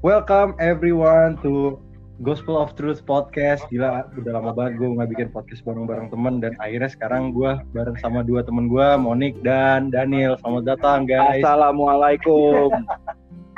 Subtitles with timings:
[0.00, 1.76] Welcome everyone to
[2.24, 3.68] Gospel of Truth podcast.
[3.68, 8.00] Gila, udah lama banget gue nggak bikin podcast bareng-bareng temen dan akhirnya sekarang gue bareng
[8.00, 10.40] sama dua temen gue, Monik dan Daniel.
[10.40, 11.44] Selamat datang guys.
[11.44, 12.72] Assalamualaikum.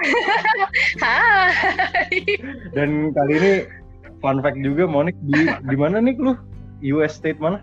[1.07, 2.27] Hai.
[2.75, 3.53] Dan kali ini
[4.19, 6.35] fun fact juga Monik di di mana nih lu?
[6.99, 7.63] US state mana?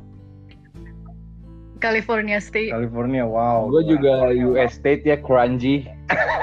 [1.84, 2.72] California State.
[2.72, 3.28] California.
[3.28, 3.72] Wow.
[3.72, 5.88] Gue juga US State ya, Kranji.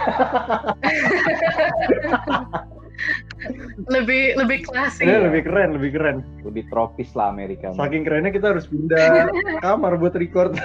[3.95, 5.05] lebih lebih klasik.
[5.05, 6.25] Ini lebih keren, lebih keren.
[6.43, 7.71] Lebih tropis lah Amerika.
[7.77, 9.29] Saking kerennya kita harus pindah
[9.65, 10.57] kamar buat record.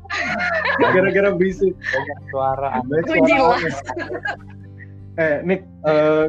[0.80, 1.76] Gara-gara berisik.
[1.76, 2.80] Banyak suara.
[2.82, 3.76] Banyak suara jelas.
[5.20, 5.68] Eh, Nick,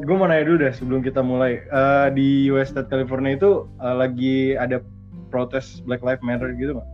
[0.04, 1.64] gue mau nanya dulu deh sebelum kita mulai.
[1.64, 4.84] Eh, di US State California itu eh, lagi ada
[5.32, 6.90] protes Black Lives Matter gitu nggak?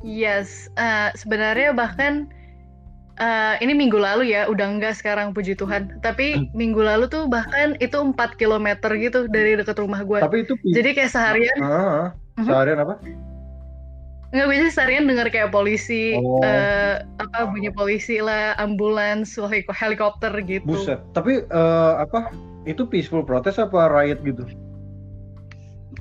[0.00, 2.30] Yes, eh, sebenarnya bahkan
[3.20, 6.00] eh, ini minggu lalu ya, udah enggak sekarang puji Tuhan.
[6.00, 10.18] Tapi minggu lalu tuh bahkan itu 4 km gitu dari dekat rumah gue.
[10.18, 12.46] Tapi itu Jadi kayak seharian, Mhm.
[12.48, 12.96] seharian apa?
[14.30, 16.38] nggak bisa seharian dengar kayak polisi, Oh.
[16.38, 20.62] eh, apa bunyi polisi lah, ambulans, helik- helikopter gitu.
[20.62, 21.02] Buset.
[21.18, 22.30] Tapi eh, apa?
[22.62, 24.46] Itu peaceful protest apa riot gitu?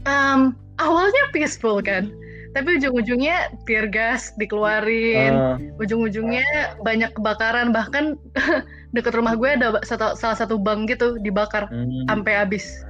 [0.05, 2.13] Em, awalnya peaceful kan,
[2.53, 5.33] tapi ujung-ujungnya tear gas dikeluarin.
[5.33, 7.69] Eh, ujung-ujungnya banyak kebakaran.
[7.69, 8.17] Bahkan
[8.95, 12.81] deket rumah gue ada satu, salah satu bank gitu dibakar hmm, sampai habis.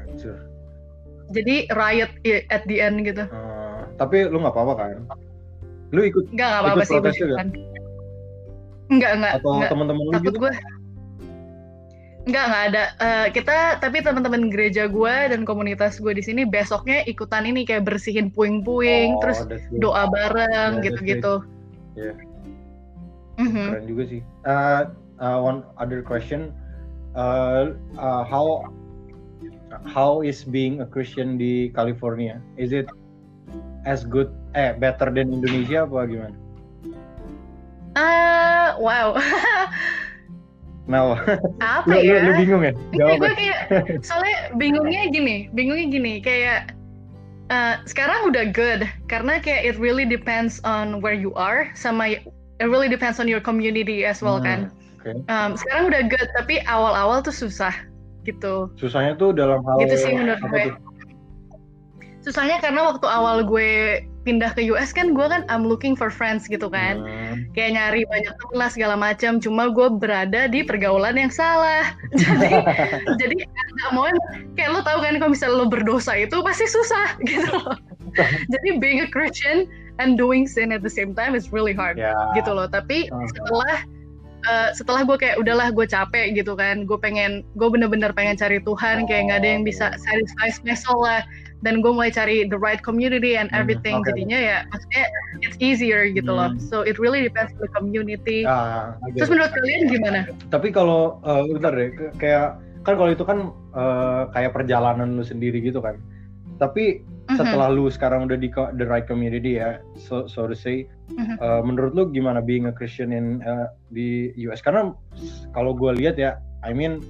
[1.30, 2.12] Jadi riot
[2.50, 3.28] at the end gitu.
[3.28, 4.98] Eh, tapi lu nggak apa-apa kan?
[5.92, 6.98] Lu ikut nggak apa-apa sih
[8.90, 10.40] enggak enggak atau teman-teman lu takut gitu?
[10.42, 10.52] gue
[12.30, 17.02] enggak enggak ada Eh, kita tapi teman-teman gereja gue dan komunitas gue di sini besoknya
[17.10, 19.44] ikutan ini kayak bersihin puing-puing Oh, terus
[19.82, 21.34] doa bareng Yeah, that's gitu-gitu
[21.98, 22.16] Yeah.
[23.40, 23.66] Mhm.
[23.72, 24.22] keren juga sih.
[24.44, 24.92] Uh,
[25.24, 26.52] uh, one other question,
[27.16, 28.68] uh, uh, how
[29.88, 32.44] how is being a Christian di California?
[32.60, 32.92] Is it
[33.88, 34.28] as good,
[34.60, 36.36] eh better than Indonesia apa gimana?
[37.96, 39.18] Ah, wow
[40.90, 41.14] Nah,
[41.62, 42.74] apa lu, lu, ya lu bingung ya?
[42.90, 43.36] Iya, Jawab gue ya.
[43.38, 43.60] kayak
[44.02, 46.74] soalnya bingungnya gini, bingungnya gini kayak
[47.48, 52.18] eh, sekarang udah good karena kayak it really depends on where you are sama
[52.58, 54.60] it really depends on your community as well Hmm, kan.
[55.06, 55.14] oke.
[55.30, 57.72] Um, sekarang udah good tapi awal-awal tuh susah
[58.26, 58.74] gitu.
[58.76, 60.74] Susahnya tuh dalam hal Gitu sih menurut gue.
[60.74, 60.76] tuh?
[62.20, 66.46] Susahnya karena waktu awal gue pindah ke US kan gue kan I'm looking for friends
[66.46, 67.00] gitu kan.
[67.02, 69.40] Hmm, Kayak nyari banyak temen lah segala macam.
[69.40, 71.96] Cuma gue berada di pergaulan yang salah.
[72.18, 72.52] Jadi
[73.18, 74.08] jadi nggak mau
[74.54, 77.76] kayak lo tahu kan kalau misalnya lo berdosa itu pasti susah gitu loh.
[78.54, 79.70] jadi being a Christian
[80.02, 82.12] and doing sin at the same time is really hard ya.
[82.34, 82.66] gitu loh.
[82.66, 83.26] Tapi Uh-huh.
[83.32, 83.76] setelah
[84.40, 88.60] eh, setelah gue kayak udahlah gue capek gitu kan, gue pengen gue bener-bener pengen cari
[88.60, 91.22] Tuhan kayak nggak ada yang bisa satisfy my soul lah.
[91.60, 94.00] Dan gue mulai cari the right community and Hmm, everything.
[94.00, 94.08] oke.
[94.08, 95.04] Jadinya ya maksudnya
[95.44, 96.56] it's easier gitu loh.
[96.56, 96.60] Hmm.
[96.60, 98.48] So it really depends on the community.
[98.48, 100.20] Ah, get Terus menurut kalian gimana?
[100.48, 102.56] Tapi kalau uh, bentar deh, kayak
[102.88, 106.00] kan kalau itu kan uh, kayak perjalanan lu sendiri gitu kan.
[106.60, 107.38] Tapi Mhm.
[107.38, 108.50] setelah lu sekarang udah di
[108.82, 111.38] the right community ya, so, so to say, Mhm.
[111.38, 114.66] uh, menurut lu gimana being a Christian in uh, di US?
[114.66, 114.90] Karena
[115.54, 117.06] kalau gue lihat ya, I mean,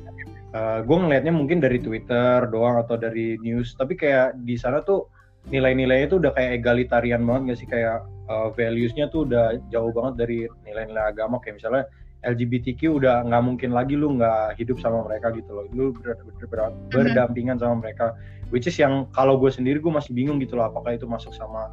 [0.53, 5.09] uh, gue ngelihatnya mungkin dari Twitter doang atau dari news, tapi kayak di sana tuh
[5.49, 7.67] nilai-nilainya tuh udah kayak egalitarian banget gak sih?
[7.69, 10.37] Kayak uh, values-nya tuh udah jauh banget dari
[10.67, 11.39] nilai-nilai agama.
[11.41, 11.83] Kayak misalnya
[12.19, 15.65] LGBTQ udah nggak mungkin lagi lu nggak hidup sama mereka gitu loh.
[15.71, 18.11] Lu ber- ber- ber- berdampingan sama mereka.
[18.51, 21.69] Which is yang kalau gue sendiri gue masih bingung gitu loh apakah itu masuk sama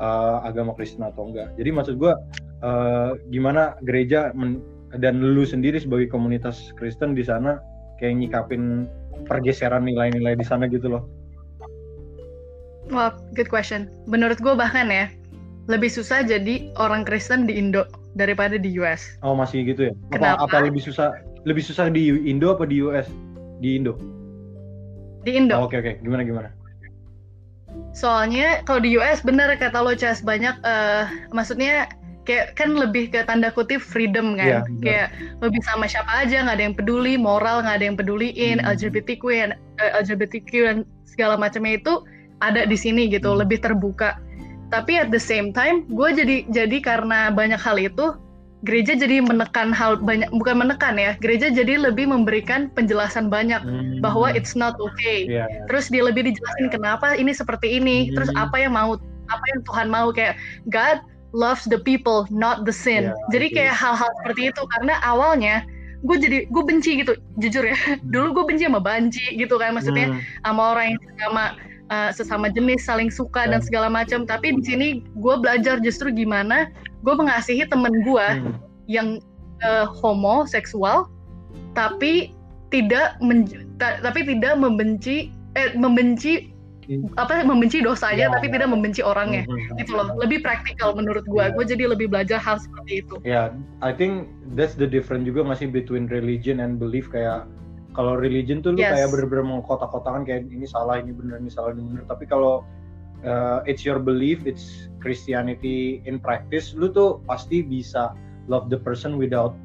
[0.00, 2.12] uh, agama Kristen atau enggak jadi maksud gue
[2.64, 4.64] uh, gimana gereja men-
[4.98, 7.62] dan lu sendiri sebagai komunitas Kristen di sana
[8.00, 8.88] kayak nyikapin
[9.28, 11.04] pergeseran nilai-nilai di sana gitu loh
[12.90, 13.86] Wah, good question.
[14.10, 15.06] Menurut gue bahkan ya,
[15.70, 17.86] lebih susah jadi orang Kristen di Indo
[18.18, 19.14] daripada di US.
[19.22, 20.38] oh masih gitu ya apa, Kenapa?
[20.50, 21.14] apa lebih susah
[21.46, 23.06] lebih susah di Indo apa di US
[23.62, 23.94] di Indo
[25.22, 25.54] Di Indo.
[25.54, 26.50] Oh, oke oke gimana gimana
[27.94, 31.86] Soalnya kalau di US bener kata lo Cas banyak eh maksudnya
[32.22, 34.68] kayak kan lebih ke tanda kutip freedom Iya, kan.
[34.68, 34.82] bener.
[34.82, 35.06] kayak
[35.40, 38.68] lo bisa sama siapa aja nggak ada yang peduli, moral nggak ada yang peduliin, Hmm.
[38.70, 42.04] LGBTQ dan eh, LGBTQ dan segala macamnya itu
[42.40, 43.40] ada di sini gitu, Hmm.
[43.40, 44.20] lebih terbuka.
[44.68, 48.14] Tapi at the same time, gue jadi jadi karena banyak hal itu
[48.60, 54.04] gereja jadi menekan hal banyak bukan menekan ya gereja jadi lebih memberikan penjelasan banyak Hmm.
[54.04, 55.48] bahwa it's not okay Iya.
[55.64, 58.44] terus dia lebih dijelasin kenapa ini seperti ini terus Hmm.
[58.44, 59.00] apa yang mau
[59.32, 60.36] apa yang Tuhan mau kayak
[60.68, 61.00] God
[61.32, 65.62] loves the people not the sin Ya, jadi kayak hal-hal seperti itu karena awalnya
[66.00, 67.76] gue jadi gue benci gitu jujur ya
[68.08, 70.20] dulu gue benci sama banci gitu kan maksudnya Hmm.
[70.42, 71.44] sama orang yang sama
[71.92, 73.66] uh, sesama jenis saling suka dan Hmm.
[73.68, 74.86] segala macam tapi di sini
[75.20, 76.72] gue belajar justru gimana
[77.04, 78.56] gue mengasihi temen gue Hmm.
[78.88, 79.08] yang
[79.60, 81.04] uh, homoseksual
[81.76, 82.32] tapi
[82.72, 86.49] tidak men- ta- tapi tidak membenci eh membenci Hmm.
[87.14, 88.58] Apa membenci dosanya Ya, tapi ya.
[88.58, 89.78] tidak membenci orangnya Hmm.
[89.78, 91.54] gitu loh lebih praktikal menurut gue Ya.
[91.54, 94.26] gue jadi lebih belajar hal seperti itu Ya, I think
[94.58, 97.46] that's the difference juga masih between religion and belief kayak
[97.94, 98.94] kalau religion tuh lu Yes.
[98.94, 102.06] kayak bener-bener mengkotak-kotakan kayak ini salah, ini bener, ini salah, ini bener.
[102.06, 102.62] Tapi kalau
[103.26, 108.14] uh, it's your belief, it's Christianity in practice, lu tuh pasti bisa
[108.46, 109.58] love the person without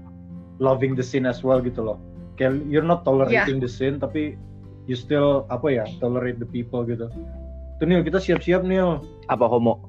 [0.57, 1.98] loving the sin as well gitu loh.
[2.36, 4.36] Kayak you're not tolerating the sin, tapi
[4.86, 7.10] you still apa ya tolerate the people gitu.
[7.76, 9.04] Tuh Nil, kita siap-siap Nil.
[9.28, 9.84] Apa homo?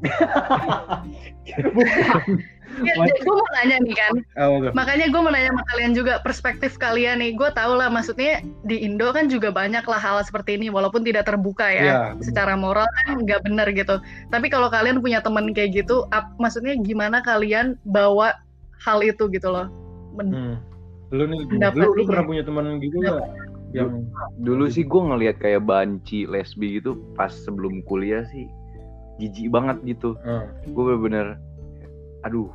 [2.82, 4.12] ya, gue mau nanya nih kan
[4.42, 8.42] Oh, makanya gue mau nanya sama kalian juga perspektif kalian nih gue tau lah maksudnya
[8.66, 12.24] di Indo kan juga banyak lah hal seperti ini walaupun tidak terbuka ya Iya, bener.
[12.26, 13.96] secara moral kan nggak benar gitu
[14.28, 18.34] tapi kalau kalian punya teman kayak gitu ap- maksudnya gimana kalian bawa
[18.82, 19.70] hal itu gitu loh
[20.16, 20.56] Men- Hmm.
[21.14, 23.20] Lu nih, lu, pernah punya teman gitu nggak?
[23.76, 24.08] Yang
[24.40, 28.48] Dulu sih gue ngelihat kayak banci lesbi gitu pas sebelum kuliah sih
[29.16, 30.16] jijik banget gitu.
[30.20, 30.48] Hmm.
[30.72, 31.40] Gue bener-bener,
[32.24, 32.52] aduh,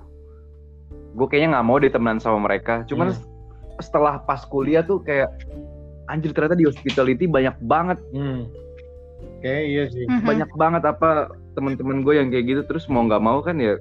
[1.17, 2.85] gue kayaknya nggak mau deh temenan sama mereka.
[2.85, 3.21] Cuman Hmm.
[3.81, 5.29] setelah pas kuliah tuh kayak
[6.05, 8.45] anjir ternyata di hospitality banyak banget, Hmm.
[9.41, 10.05] Kayak iya sih.
[10.05, 10.25] Mhm.
[10.25, 12.61] banyak banget apa temen-temen gue yang kayak gitu.
[12.65, 13.77] Terus mau nggak mau kan ya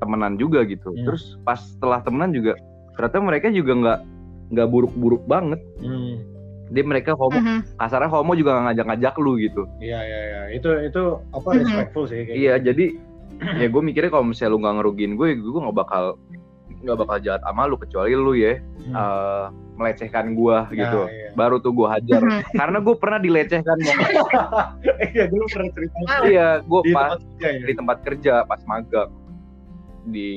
[0.00, 0.92] temenan juga gitu.
[0.92, 1.04] Hmm.
[1.08, 2.56] Terus pas setelah temenan juga
[2.96, 3.98] ternyata mereka juga nggak
[4.56, 5.60] nggak buruk-buruk banget.
[5.80, 6.20] Hmm.
[6.72, 7.76] Dia mereka homo, Mhm.
[7.76, 9.62] kasarnya homo juga nggak ngajak-ngajak lu gitu.
[9.78, 10.40] Iya iya iya.
[10.56, 11.58] Itu itu apa Mhm.
[11.60, 12.64] respectful sih kayak Iya, gitu.
[12.72, 12.84] jadi
[13.60, 16.04] ya gue mikirnya kalau misalnya lu nggak ngerugiin gue, gue nggak bakal
[16.84, 18.92] nggak bakal jahat sama lu kecuali lu ya Hmm.
[18.92, 19.44] eh,
[19.74, 21.00] melecehkan gue gitu.
[21.02, 21.30] Nah, iya.
[21.34, 22.20] Baru tuh gue hajar.
[22.20, 22.40] Mhm.
[22.52, 23.76] Karena gue pernah dilecehkan.
[25.14, 25.96] Iya, dulu pernah cerita
[26.26, 27.60] iya, gue di pas tempat kerja ya.
[27.62, 29.10] di tempat kerja pas magang
[30.04, 30.30] di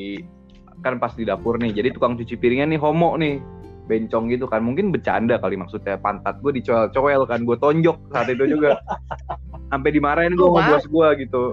[0.79, 1.73] kan pas di dapur nih.
[1.73, 3.41] Jadi tukang cuci piringnya nih homo nih
[3.87, 8.43] bencong gitu kan mungkin bercanda kali maksudnya pantat gue dicoel-coel kan gue tonjok saat itu
[8.45, 8.77] juga
[9.71, 11.43] sampai dimarahin gue Oh, sama bos gue gitu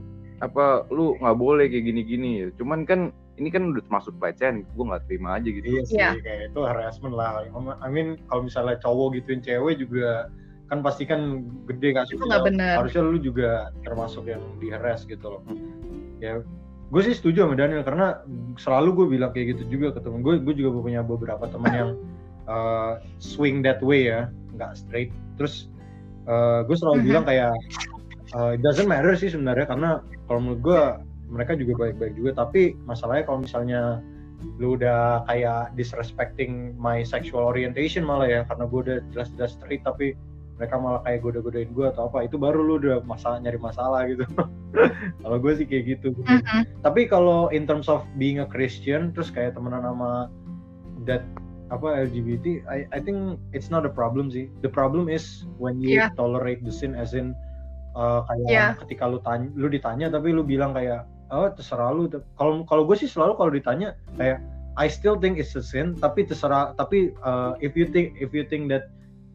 [0.42, 3.00] apa lu nggak boleh kayak gini-gini cuman kan
[3.34, 6.10] ini kan udah termasuk pelecehan gue nggak terima aja gitu Iya sih, Iya.
[6.22, 7.42] kayak itu harassment lah.
[7.82, 10.31] I mean kalau misalnya cowok gituin cewek juga
[10.70, 12.31] kan pasti kan gede kasusnya.
[12.31, 12.75] Nggak benar.
[12.78, 13.50] Harusnya lu juga
[13.82, 15.42] termasuk yang di harass gitu loh.
[16.22, 16.46] Ya,
[16.88, 18.22] gue sih setuju sama Daniel karena
[18.54, 20.38] selalu gue bilang kayak gitu juga ke temen gue.
[20.38, 21.90] Gue juga punya beberapa teman yang
[22.46, 25.11] uh, swing that way ya, nggak straight.
[25.37, 25.69] Terus
[26.26, 27.06] uh, gue selalu Mhm.
[27.08, 27.52] bilang kayak
[28.32, 29.91] uh, it doesn't matter sih sebenarnya karena
[30.26, 30.81] kalau menurut gue
[31.29, 32.31] mereka juga baik-baik juga.
[32.46, 33.82] Tapi masalahnya kalau misalnya
[34.61, 40.12] lu udah kayak disrespecting my sexual orientation malah ya karena gue udah jelas-jelas straight tapi
[40.61, 44.23] mereka malah kayak goda-godain gue atau apa itu baru lu udah masalah nyari masalah gitu
[45.25, 46.85] kalau gue sih kayak gitu Mhm.
[46.85, 50.29] tapi kalau in terms of being a Christian terus kayak temenan sama
[51.08, 51.25] that
[51.72, 55.96] apa LGBT I, I think it's not a problem sih the problem is when you
[55.96, 56.12] Iya.
[56.14, 57.32] tolerate the sin as in
[57.96, 58.66] uh, kayak Iya.
[58.84, 62.06] ketika lu tanya lu ditanya tapi lu bilang kayak oh terserah lu
[62.37, 64.44] kalau kalau gue sih selalu kalau ditanya kayak
[64.77, 68.44] I still think it's a sin tapi terserah tapi uh, if you think if you
[68.44, 68.91] think that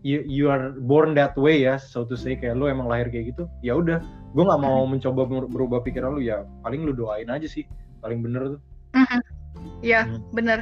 [0.05, 3.33] you you are born that way ya so to say kayak lu emang lahir kayak
[3.35, 3.99] gitu ya udah
[4.31, 7.65] gue nggak mau mencoba ber- berubah pikiran lu ya paling lu doain aja sih
[7.99, 9.19] paling bener tuh Mhm.
[9.83, 10.23] Iya, Hmm.
[10.31, 10.59] bener.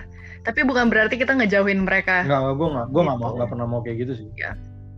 [0.48, 2.24] Tapi bukan berarti kita ngejauhin mereka.
[2.24, 3.25] nggak gue nggak gue nggak Gitu.
[3.27, 4.51] mau nggak pernah mau kayak gitu sih Iya.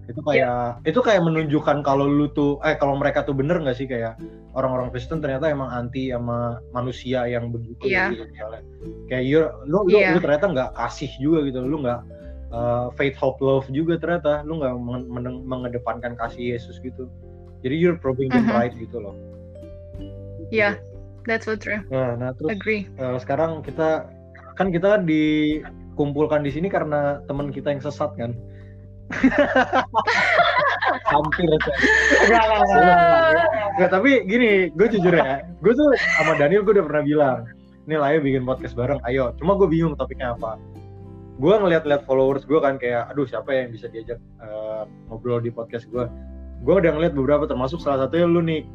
[0.05, 3.85] itu kayak itu kayak menunjukkan kalau lu tuh eh kalau mereka tuh bener nggak sih
[3.85, 4.17] kayak
[4.53, 8.13] orang-orang Kristen ternyata emang anti sama manusia yang begitu Iya.
[8.13, 8.61] gitu misalnya
[9.05, 10.17] kayak you lu lu, Iya.
[10.17, 12.01] lu ternyata nggak kasih juga gitu lu nggak
[12.49, 17.05] uh, faith hope love juga ternyata lu nggak men- men- mengedepankan kasih Yesus gitu
[17.61, 18.53] jadi you're proving them Mhm.
[18.55, 19.13] right gitu loh
[20.49, 20.81] Iya,
[21.29, 21.85] that's so true.
[21.87, 22.89] nah, nah terus Agree.
[22.97, 24.09] uh, sekarang kita
[24.59, 28.35] kan kita dikumpulkan di sini karena teman kita yang sesat kan?
[31.09, 31.71] Hampir aja.
[32.27, 32.43] Enggak,
[33.73, 35.89] enggak, tapi gini gue jujur ya gue tuh
[36.19, 37.39] sama Daniel gue udah pernah bilang
[37.89, 39.31] ini lah ayo bikin podcast bareng ayo.
[39.39, 40.59] Cuma gue bingung topiknya apa.
[41.39, 45.87] Gue ngeliat-liat followers gue kan kayak aduh siapa yang bisa diajak uh, ngobrol di podcast
[45.87, 46.05] gue
[46.59, 48.67] gue udah ngeliat beberapa termasuk salah satunya lu nih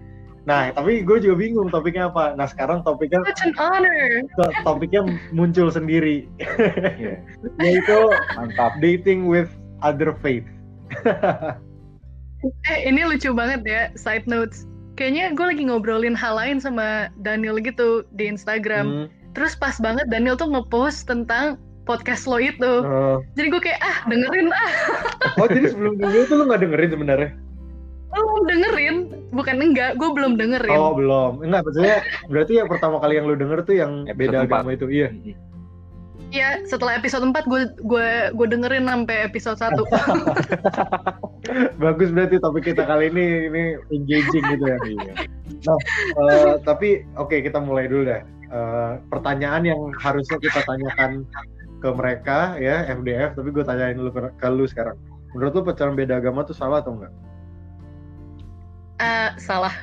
[0.44, 4.20] nah tapi gue juga bingung topiknya apa nah sekarang topiknya Such an honor.
[4.36, 7.16] to- topiknya muncul sendiri Iya.
[7.64, 7.98] yaitu
[8.34, 9.48] mantap dating with
[9.80, 10.44] other faith
[12.68, 14.68] Eh, ini lucu banget ya, side notes.
[14.94, 18.84] Kayaknya gue lagi ngobrolin hal lain sama Daniel gitu di Instagram.
[18.84, 22.84] Hmm, Terus pas banget Daniel tuh ngepost tentang podcast lo itu.
[22.84, 24.70] Eh, Jadi gue kayak ah dengerin ah
[25.40, 27.30] oh jadi sebelum dulu itu lu nggak dengerin sebenarnya?
[28.23, 28.97] Belum dengerin,
[29.35, 30.78] bukan enggak, gue belum dengerin.
[30.78, 31.42] Oh belum.
[31.42, 31.99] Enggak maksudnya
[32.30, 34.59] berarti yang pertama kali yang lu denger tuh yang Episode beda empat.
[34.62, 35.09] agama itu iya.
[36.35, 39.78] Iya setelah episode 4 gue gue gue dengerin sampai episode 1
[41.83, 43.62] Bagus berarti topik kita kali ini ini
[43.94, 44.78] engaging gitu ya.
[45.64, 45.80] Nah,
[46.28, 48.21] eh, tapi oke kita mulai dulu deh.
[48.52, 51.25] Eh, pertanyaan yang harusnya kita tanyakan
[51.80, 54.97] ke mereka ya FDF, tapi gue tanyain dulu ke, ke lu sekarang.
[55.33, 57.12] Menurut lu pacaran beda agama tuh salah atau enggak?
[58.96, 59.74] Eh, salah.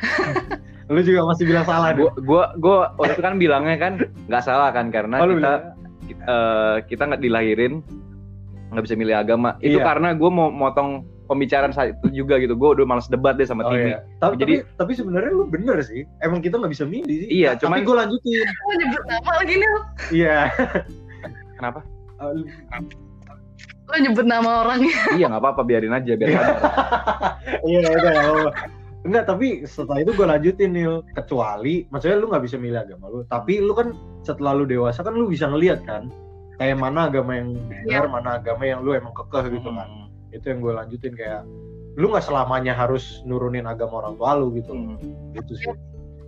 [0.88, 2.04] Lu juga masih bilang salah deh.
[2.04, 3.94] Gua gua gua waktu itu kan bilangnya kan
[4.28, 5.62] nggak salah kan karena Oh, lu kita bilang,
[6.04, 7.74] kita eh, kita nggak dilahirin
[8.70, 9.56] nggak bisa milih agama.
[9.60, 9.84] Itu Iya.
[9.86, 12.56] karena gue mau motong pembicaraan saat itu juga gitu.
[12.56, 13.88] Gue udah males debat deh sama Oh, Timi.
[13.90, 14.00] iya.
[14.18, 16.08] Tapi, Jadi- tapi, tapi sebenarnya lu bener sih.
[16.20, 17.28] Emang kita nggak bisa milih sih.
[17.34, 18.48] Iya, Tapi cuman- gue lanjutin.
[18.48, 19.70] Gue nyebut nama lagi nih.
[20.14, 20.38] Iya.
[21.56, 21.80] Kenapa?
[23.84, 24.96] Lo nyebut nama orangnya.
[25.14, 26.32] iya nggak apa-apa biarin aja biar.
[27.62, 28.14] Iya, udah.
[29.02, 31.02] Enggak, tapi setelah itu gue lanjutin Nil.
[31.18, 33.20] Kecuali, maksudnya lu nggak bisa milih agama lu.
[33.26, 36.10] Tapi lu kan setelah lu dewasa kan lu bisa ngeliat kan.
[36.62, 39.90] Kayak mana agama yang benar, mana agama yang lu emang kekeh gitu kan.
[39.90, 40.08] Hmm.
[40.30, 41.42] Itu yang gue lanjutin kayak
[41.98, 44.70] lu nggak selamanya harus nurunin agama orang tua lu gitu.
[44.70, 45.02] Hmm.
[45.34, 45.74] Gitu sih.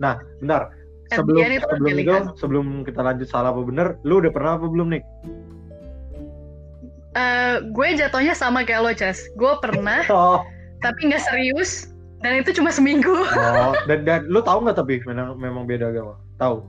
[0.02, 0.74] Nah, bentar.
[1.14, 5.02] Sebelum sebelum itu, sebelum kita lanjut salah apa bener, lu udah pernah apa belum nih?
[7.14, 9.30] Eh, gue jatuhnya sama kayak lo, Cas.
[9.38, 10.42] Gue pernah, Oh,
[10.82, 11.93] tapi nggak serius.
[12.24, 13.12] Dan itu cuma seminggu.
[13.12, 13.76] oh.
[13.88, 16.16] dan dan lu tahu nggak tapi memang memang beda agama?
[16.40, 16.64] Tahu.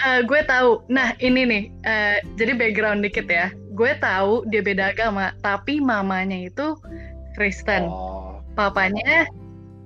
[0.00, 0.80] Eh, gue tahu.
[0.88, 1.64] Nah, ini nih.
[1.84, 3.52] eh, jadi background dikit ya.
[3.76, 6.72] Gue tahu dia beda agama, tapi mamanya itu
[7.36, 7.84] Kristen.
[7.84, 8.40] Oh.
[8.56, 9.28] Papanya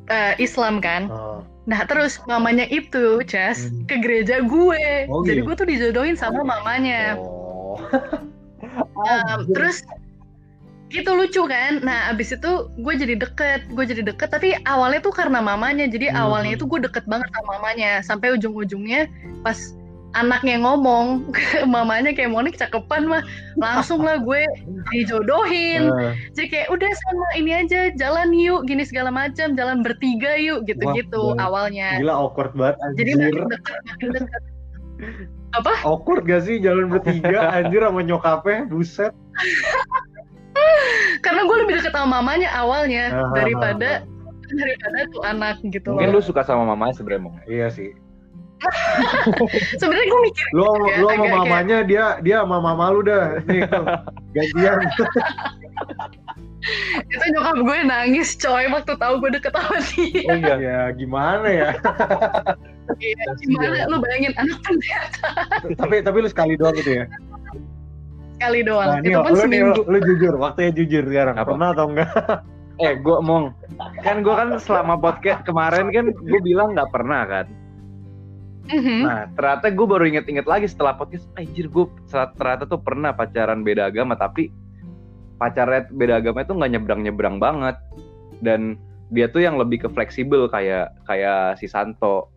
[0.07, 1.11] eh, Islam kan.
[1.11, 1.43] oh.
[1.65, 3.89] Nah, terus mamanya itu, Cas, Hmm.
[3.89, 5.09] ke gereja gue.
[5.09, 5.49] Oh, Jadi gitu.
[5.49, 7.19] gue tuh dijodohin sama mamanya.
[7.19, 7.75] Oh.
[8.95, 9.85] Um, terus
[10.95, 11.83] gitu lucu kan?
[11.83, 15.91] Nah abis itu gue jadi deket gue jadi deket tapi awalnya tuh karena mamanya.
[15.91, 16.23] Jadi Hmm.
[16.23, 17.99] awalnya itu gue deket banget sama mamanya.
[18.01, 19.11] Sampai ujung-ujungnya
[19.43, 19.59] pas
[20.15, 23.27] anaknya ngomong ke mamanya kayak Monik cakepan mah.
[23.59, 24.47] Langsung lah gue
[24.95, 25.91] dijodohin.
[25.91, 30.63] Eh, jadi kayak udah sama ini aja jalan yuk gini segala macam jalan bertiga yuk
[30.65, 31.99] gitu-gitu awalnya.
[31.99, 33.35] Gila awkward banget jadi anjir.
[33.35, 34.43] makin deket makin deket.
[35.87, 38.67] Awkward gak sih jalan bertiga anjir sama nyokapnya?
[38.67, 39.15] Buset.
[41.21, 44.03] Karena gue lebih deket sama mamanya awalnya Ah, daripada
[44.47, 46.19] daripada tuh anak gitu Mungkin loh.
[46.19, 47.37] lu suka sama mamanya sebenarnya Mong.
[47.47, 47.91] Iya sih.
[49.77, 53.01] Sebenarnya gue mikir Lu Ya, lu sama agak kayak- mamanya dia dia sama mama lu
[53.03, 53.41] dah.
[53.45, 53.85] Nih tuh,
[54.33, 54.79] gantian.
[57.05, 60.25] itu nyokap gue nangis coy waktu tahu gue deket sama dia.
[60.25, 60.55] Oh iya.
[60.57, 61.71] ya gimana ya?
[62.95, 65.29] Iya, Gimana lu bayangin anak ternyata
[65.75, 67.07] tapi tapi lu sekali doang gitu ya.
[68.45, 68.89] sekali doang.
[68.93, 69.81] Nah, itu Nio, pun lu, Nio, seminggu.
[69.89, 71.35] lu jujur, waktunya jujur sekarang.
[71.41, 71.49] Apa?
[71.49, 72.11] Pernah atau enggak?
[72.75, 73.45] Eh, gue Mong.
[74.05, 77.47] Kan gue kan selama podcast kemarin kan gue bilang nggak pernah kan.
[78.69, 79.01] Mhm.
[79.05, 83.89] Nah, ternyata gue baru inget-inget lagi setelah podcast, anjir gue ternyata tuh pernah pacaran beda
[83.89, 84.51] agama, tapi
[85.39, 87.77] pacarnya beda agama itu nggak nyebrang-nyebrang banget.
[88.43, 88.77] Dan
[89.15, 92.29] dia tuh yang lebih ke fleksibel kayak kayak si Santo.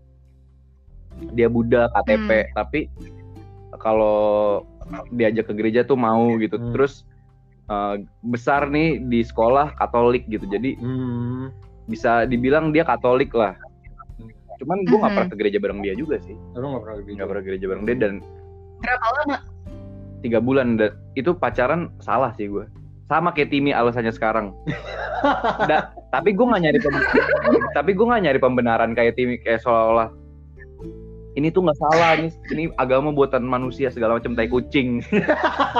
[1.33, 2.85] Dia Buddha KTP, tapi
[3.77, 4.61] kalau
[5.09, 6.55] diajak ke gereja tuh mau gitu.
[6.55, 6.71] Hmm.
[6.71, 7.05] Terus
[7.65, 10.45] eh, besar nih di sekolah Katolik gitu.
[10.45, 11.51] Jadi Hmm.
[11.85, 13.55] bisa dibilang dia Katolik lah.
[14.57, 15.17] Cuman gue nggak Mhm.
[15.17, 16.33] pernah ke gereja bareng dia juga sih.
[16.53, 17.09] Lu nggak pernah gitu.
[17.13, 18.13] Nggak pernah ke gereja bareng dia dan
[18.77, 19.37] Berapa lama?
[20.17, 22.65] tiga bulan dan itu pacaran salah sih gue
[23.05, 24.49] sama kayak Timi alasannya sekarang
[25.69, 27.05] Da- tapi gue nggak nyari pem-
[27.77, 30.09] tapi gue nggak nyari pembenaran kayak Timi kayak seolah-olah
[31.37, 35.05] ini tuh nggak salah ini ini agama buatan manusia segala macam tai kucing.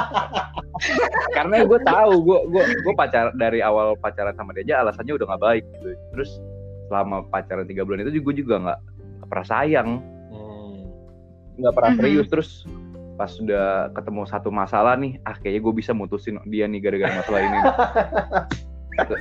[1.38, 5.26] Karena gue tahu gue gue gue pacar dari awal pacaran sama dia aja alasannya udah
[5.34, 5.90] nggak baik gitu.
[6.14, 6.32] Terus
[6.88, 8.80] selama pacaran tiga bulan itu gue juga nggak
[9.18, 9.90] nggak pernah sayang.
[10.30, 10.78] Hmm.
[11.58, 12.00] nggak pernah Mhm.
[12.06, 12.28] serius.
[12.30, 12.50] Terus
[13.18, 17.42] pas sudah ketemu satu masalah nih ah kayaknya gue bisa mutusin dia nih gara-gara masalah
[17.42, 17.58] ini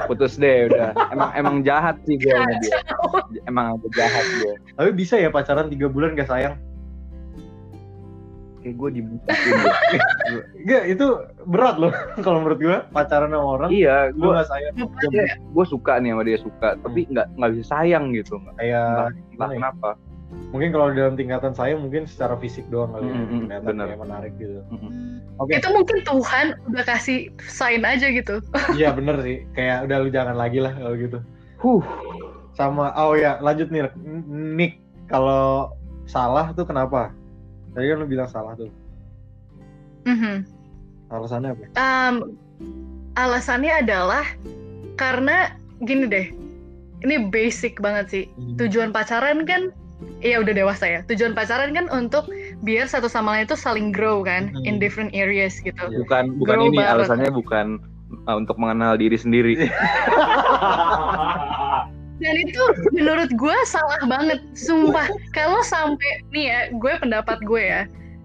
[0.07, 2.81] putus deh udah emang emang jahat sih gue sama dia
[3.51, 6.57] emang agak jahat gue Tapi bisa ya pacaran tiga bulan gak sayang?
[8.59, 9.55] kayak gue dibutuhin.
[10.59, 11.07] Enggak, itu
[11.47, 11.95] berat loh
[12.27, 13.71] kalau menurut gua pacaran sama orang.
[13.71, 14.75] iya gue gak sayang.
[15.31, 19.47] gue suka nih sama dia suka tapi nggak nggak bisa sayang gitu nggak Kayak ya?
[19.47, 19.95] kenapa
[20.51, 23.15] mungkin kalau dalam tingkatan saya mungkin secara fisik doang kali ya.
[23.15, 23.87] Mm, mm, Kelihatan benar.
[23.87, 24.59] kayak menarik gitu.
[24.73, 24.91] Mm-mm.
[25.39, 25.53] Oke.
[25.59, 28.43] Itu mungkin Tuhan udah kasih sign aja gitu.
[28.79, 29.47] Iya bener sih.
[29.55, 31.19] Kayak udah lu jangan lagi lah kalau gitu.
[31.63, 31.83] huh
[32.57, 33.91] Sama oh ya lanjut nih
[34.33, 35.71] Nick kalau
[36.09, 37.13] salah tuh kenapa?
[37.77, 38.73] Tadi kan lu bilang salah tuh.
[40.07, 40.47] Mhm.
[41.11, 41.65] Alasannya apa?
[41.79, 42.15] Um,
[43.15, 44.27] alasannya adalah
[44.97, 45.55] karena
[45.85, 46.27] gini deh,
[47.05, 48.25] ini basic banget sih.
[48.35, 48.57] Hmm.
[48.59, 49.71] Tujuan pacaran kan,
[50.21, 51.01] iya udah dewasa ya.
[51.07, 52.29] Tujuan pacaran kan untuk
[52.61, 54.65] biar satu sama lain itu saling grow kan, Hmm.
[54.65, 55.77] in different areas gitu.
[55.79, 56.03] Iya.
[56.03, 56.95] Bukan bukan Grow ini bareng.
[56.99, 57.67] alasannya bukan
[58.25, 59.55] uh, untuk mengenal diri sendiri.
[62.17, 65.05] Dan itu menurut gue salah banget, sumpah.
[65.31, 67.83] Kalau sampai nih ya, gue pendapat gue ya,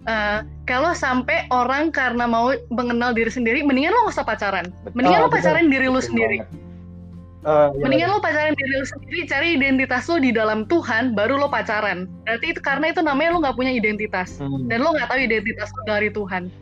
[0.07, 4.65] eh, kalau sampai orang karena mau mengenal diri sendiri, mendingan lo gak usah pacaran.
[4.95, 5.43] Mendingan Ah, lo betul.
[5.43, 6.39] pacaran diri lo sendiri.
[6.39, 6.70] banget.
[7.41, 11.41] Eh, iya, Mendingan lo pacaran diri lo sendiri, cari identitas lo di dalam Tuhan, baru
[11.41, 12.05] lo pacaran.
[12.21, 14.37] Berarti itu karena itu namanya lo nggak punya identitas.
[14.37, 14.69] Hmm.
[14.69, 16.53] Dan lo nggak tahu identitas lo dari Tuhan.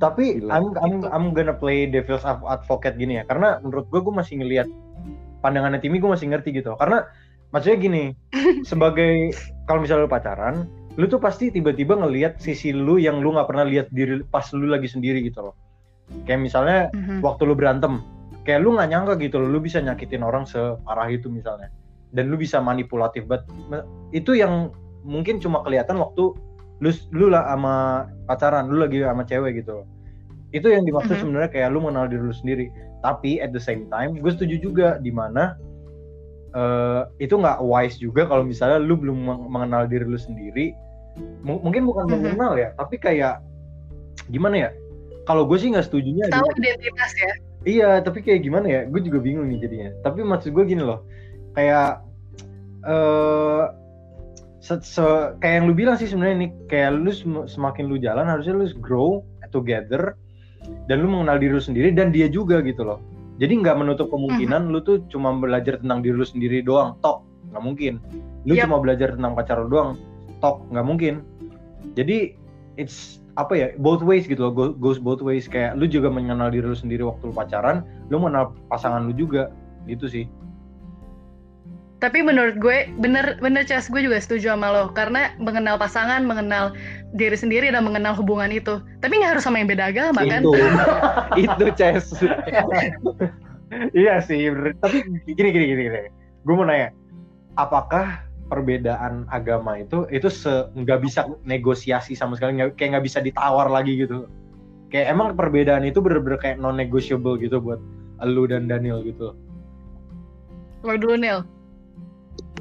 [0.00, 0.52] Tapi Gila.
[0.52, 1.12] I'm I'm Gitu.
[1.12, 4.68] I'm gonna play devil's advocate gini ya, karena menurut gue gue masih ngelihat
[5.44, 6.72] pandangannya Timmy gue masih ngerti gitu.
[6.80, 7.04] Karena
[7.52, 8.04] maksudnya gini,
[8.70, 9.36] sebagai
[9.68, 10.54] kalau misalnya lu pacaran,
[10.96, 14.72] lu tuh pasti tiba-tiba ngelihat sisi lu yang lu nggak pernah lihat diri pas lu
[14.72, 15.54] lagi sendiri gitu loh.
[16.24, 17.20] Kayak misalnya Mhm.
[17.20, 18.00] waktu lu berantem,
[18.46, 21.68] kayak lu nggak nyangka gitu loh, lu bisa nyakitin orang separah itu misalnya,
[22.14, 23.82] dan lu bisa manipulatif banget.
[24.14, 24.70] Itu yang
[25.02, 26.32] mungkin cuma kelihatan waktu
[26.78, 29.86] lu lu lah sama pacaran, lu lagi sama cewek gitu loh.
[30.54, 31.20] Itu yang dimaksud Mhm.
[31.26, 32.66] sebenarnya kayak lu mengenal diri lu sendiri.
[33.02, 35.58] Tapi at the same time, gue setuju juga di mana
[36.56, 40.72] eh, itu nggak wise juga kalau misalnya lu belum meng- mengenal diri lu sendiri.
[41.44, 42.12] M- mungkin bukan Mhm.
[42.16, 43.44] mengenal ya, tapi kayak
[44.32, 44.70] gimana ya?
[45.28, 47.32] Kalau gue sih nggak setujunya Tahu identitas ya.
[47.66, 48.80] Iya, tapi kayak gimana ya?
[48.86, 49.90] Gue juga bingung nih jadinya.
[50.06, 51.02] Tapi maksud gue gini loh,
[51.58, 52.06] kayak
[52.86, 53.64] eh
[54.62, 58.30] se- se- kayak yang lu bilang sih sebenarnya nih, kayak lu sem- semakin lu jalan
[58.30, 60.14] harusnya lu grow together
[60.86, 63.02] dan lu mengenal diri lu sendiri dan dia juga gitu loh.
[63.42, 67.62] Jadi nggak menutup kemungkinan lu tuh cuma belajar tentang diri lu sendiri doang, tok nggak
[67.62, 67.94] mungkin.
[68.46, 68.70] Lu Yap.
[68.70, 69.98] cuma belajar tentang pacar lu doang,
[70.38, 71.14] tok nggak mungkin.
[71.98, 72.38] Jadi
[72.78, 76.48] it's apa ya both ways gitu loh go- goes both ways kayak lu juga mengenal
[76.48, 79.52] diri lu sendiri waktu lu pacaran lu mengenal pasangan lu juga
[79.88, 80.26] gitu sih
[81.96, 86.76] Tapi menurut gue bener bener Cas gue juga setuju sama lo karena mengenal pasangan, mengenal
[87.16, 88.84] diri sendiri dan mengenal hubungan itu.
[89.00, 90.44] Tapi nggak harus sama yang beda agama kan?
[90.44, 90.52] itu
[91.48, 92.20] itu Ces.
[93.96, 94.76] iya sih bener.
[94.78, 96.00] tapi gini gini gini gini
[96.46, 96.94] gue mau nanya
[97.58, 103.18] apakah perbedaan agama itu itu se nggak bisa negosiasi sama sekali nggak- kayak nggak bisa
[103.18, 104.30] ditawar lagi gitu
[104.90, 107.82] kayak emang perbedaan itu bener-bener kayak non negotiable gitu buat
[108.22, 109.34] lu dan Daniel gitu
[110.86, 111.42] Lo dulu Nil.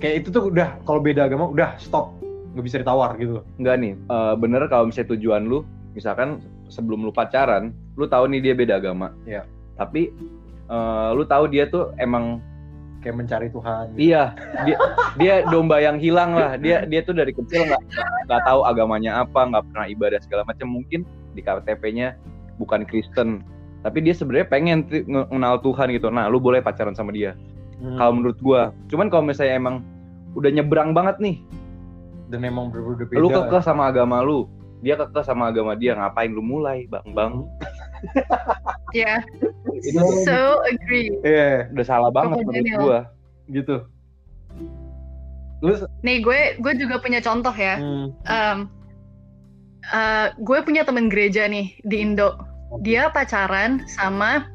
[0.02, 2.12] kayak itu tuh udah kalau beda agama udah stop
[2.56, 6.39] nggak bisa ditawar gitu Enggak nih, eh, bener kalau misalnya tujuan lu, misalkan
[6.71, 9.12] sebelum lu pacaran, lu tahu nih dia beda agama.
[9.28, 9.43] Iya.
[9.76, 10.08] Tapi
[10.71, 12.39] eh, lu tahu dia tuh emang
[13.05, 14.09] kayak mencari Tuhan gitu.
[14.09, 14.33] iya
[14.65, 14.77] dia
[15.21, 16.57] dia domba yang hilang lah.
[16.57, 17.81] Dia dia tuh dari kecil nggak
[18.25, 20.73] nggak tahu agamanya apa, nggak pernah ibadah segala macam.
[20.73, 21.05] Mungkin
[21.37, 22.17] di KTP-nya
[22.57, 23.45] bukan Kristen,
[23.85, 26.09] tapi dia sebenarnya pengen mengenal Tuhan gitu.
[26.09, 27.37] Nah, lu boleh pacaran sama dia.
[27.77, 28.01] Hmm.
[28.01, 29.85] Kalau menurut gua, cuman kalau misalnya emang
[30.33, 31.37] udah nyebrang banget nih,
[32.29, 34.49] dan emang berbeda beda lu kekeh sama agama lu
[34.81, 37.33] dia kekeh sama agama dia ngapain lu mulai bang bang
[38.93, 39.23] Ya,
[39.81, 41.11] itu so agree.
[41.25, 42.99] iya udah salah banget menurut gua
[43.49, 43.75] gitu
[45.63, 47.79] lu Nih gue gue juga punya contoh ya.
[47.79, 48.59] hmm, Em,
[49.89, 52.35] eh, gue punya temen gereja nih di Indo.
[52.83, 54.45] Dia pacaran sama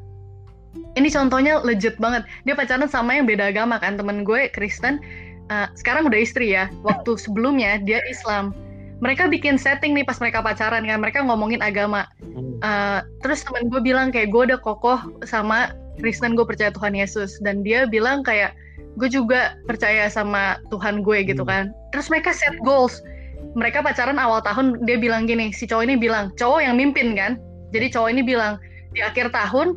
[0.95, 2.23] ini contohnya legit banget.
[2.47, 3.99] Dia pacaran sama yang beda agama kan.
[3.99, 5.01] Temen gue Kristen.
[5.51, 6.71] eh, sekarang udah istri ya.
[6.85, 8.55] Waktu sebelumnya dia Islam.
[9.01, 11.01] Mereka bikin setting nih pas mereka pacaran kan.
[11.01, 12.05] Mereka ngomongin agama.
[12.61, 17.41] Eh, terus temen gue bilang kayak gue udah kokoh sama Kristen gue percaya Tuhan Yesus
[17.41, 18.53] dan dia bilang kayak
[19.01, 21.49] gue juga percaya sama Tuhan gue gitu Hmm.
[21.49, 23.01] kan terus mereka set goals
[23.57, 27.41] mereka pacaran awal tahun dia bilang gini si cowok ini bilang cowok yang mimpin kan
[27.73, 28.61] jadi cowok ini bilang
[28.93, 29.73] di akhir tahun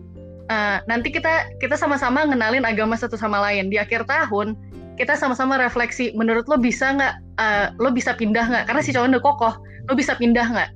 [0.53, 4.61] eh, nanti kita kita sama-sama ngenalin agama satu sama lain di akhir tahun
[4.95, 8.65] kita sama-sama refleksi menurut lo bisa nggak eh, lo bisa pindah nggak?
[8.71, 9.55] Karena si cowok udah kokoh
[9.91, 10.71] lo bisa pindah nggak?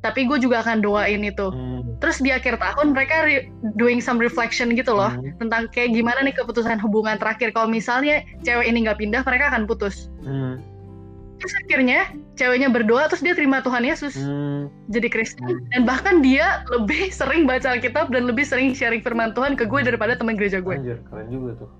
[0.00, 1.52] Tapi gue juga akan doain itu.
[1.52, 5.92] Hmm, terus di akhir tahun mereka re- doing some reflection gitu loh hmm, tentang kayak
[5.92, 7.52] gimana nih keputusan hubungan terakhir.
[7.52, 10.08] Kalau misalnya cewek ini nggak pindah mereka akan putus.
[10.24, 10.56] Hmm,
[11.36, 14.16] terus akhirnya ceweknya berdoa terus dia terima Tuhan Yesus.
[14.16, 14.72] Hmm.
[14.88, 15.68] jadi Kristen.
[15.76, 19.84] Dan bahkan dia lebih sering baca Alkitab dan lebih sering sharing firman Tuhan ke gue
[19.84, 20.80] daripada teman gereja gue.
[20.80, 21.79] Anjir keren juga tuh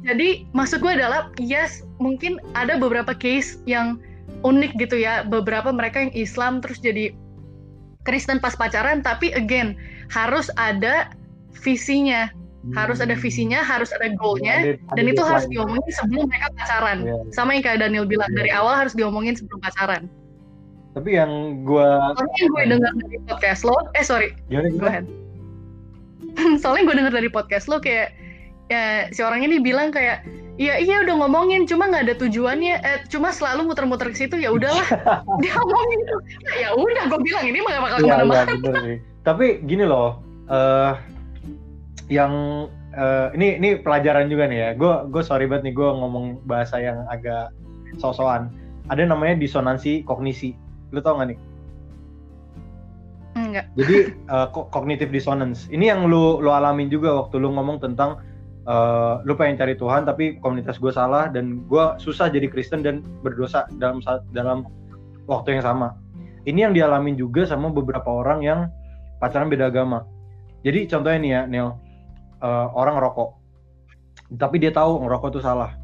[0.00, 4.00] jadi maksud gue adalah yes mungkin ada beberapa case yang
[4.42, 7.12] unik gitu ya beberapa mereka yang Islam terus jadi
[8.02, 9.76] Kristen pas pacaran tapi again
[10.08, 11.12] harus ada
[11.60, 12.32] visinya
[12.72, 13.24] harus ada Hmm.
[13.24, 17.16] visinya harus ada goalnya Ada- ada dan itu harus diomongin sebelum mereka pacaran Iya.
[17.32, 18.36] sama yang kayak Daniel bilang Iya.
[18.36, 20.08] dari awal harus diomongin sebelum pacaran
[20.90, 21.30] Tapi yang
[21.62, 24.90] gua Soalnya yang gue dengar dari podcast lo, eh sorry, gimana go gimana?
[24.90, 25.04] ahead.
[26.60, 28.10] Soalnya gue dengar dari podcast lo kayak
[28.70, 30.22] ya si orang ini bilang kayak
[30.60, 34.52] Iya iya udah ngomongin cuma nggak ada tujuannya eh, cuma selalu muter-muter ke situ ya
[34.52, 34.84] udahlah
[35.40, 36.16] dia ngomongin itu
[36.60, 38.52] ya udah gue bilang ini mah gak bakal Iya, iya ke mana-mana
[38.84, 38.96] sih.
[39.24, 40.20] Tapi gini loh,
[40.52, 40.92] eh
[42.12, 42.32] yang
[42.92, 44.70] eh, ini ini pelajaran juga nih ya.
[44.76, 47.56] Gue gue sorry banget nih gue ngomong bahasa yang agak
[47.96, 48.52] sosokan.
[48.92, 50.52] Ada namanya disonansi kognisi.
[50.92, 51.38] Lu tau gak nih?
[53.32, 55.72] enggak Jadi eh, ko- cognitive dissonance.
[55.72, 58.20] Ini yang lu lu alamin juga waktu lu ngomong tentang
[58.66, 63.04] eh, lu pengen cari Tuhan tapi komunitas gue salah dan gue susah jadi Kristen dan
[63.24, 64.68] berdosa dalam dalam
[65.30, 65.96] waktu yang sama.
[66.48, 68.60] Ini yang dialamin juga sama beberapa orang yang
[69.20, 70.08] pacaran beda agama.
[70.64, 71.68] Jadi contohnya nih ya, Neil,
[72.40, 73.36] eh, orang rokok,
[74.36, 75.76] tapi dia tahu ngerokok itu salah.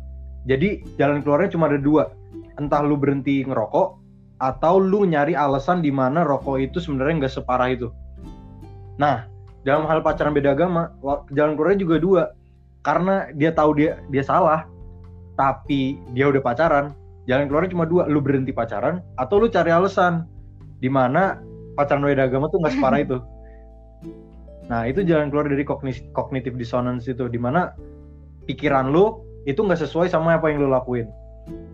[0.46, 2.12] Jadi jalan keluarnya cuma ada dua,
[2.60, 3.98] entah lu berhenti ngerokok
[4.36, 7.88] atau lu nyari alasan di mana rokok itu sebenarnya nggak separah itu.
[9.00, 9.26] Nah,
[9.66, 10.94] dalam hal pacaran beda agama,
[11.34, 12.22] jalan keluarnya juga dua,
[12.86, 14.62] karena dia tahu dia dia salah,
[15.34, 16.94] tapi dia udah pacaran.
[17.26, 20.22] Jalan keluarnya cuma dua, lu berhenti pacaran atau lu cari alasan
[20.78, 21.42] di mana
[21.74, 23.18] pacaran beda agama tuh nggak separah itu.
[24.66, 27.70] Nah, itu jalan keluar dari kognis- cognitive dissonance itu, di mana
[28.50, 31.06] pikiran lu itu nggak sesuai sama apa yang lu lakuin.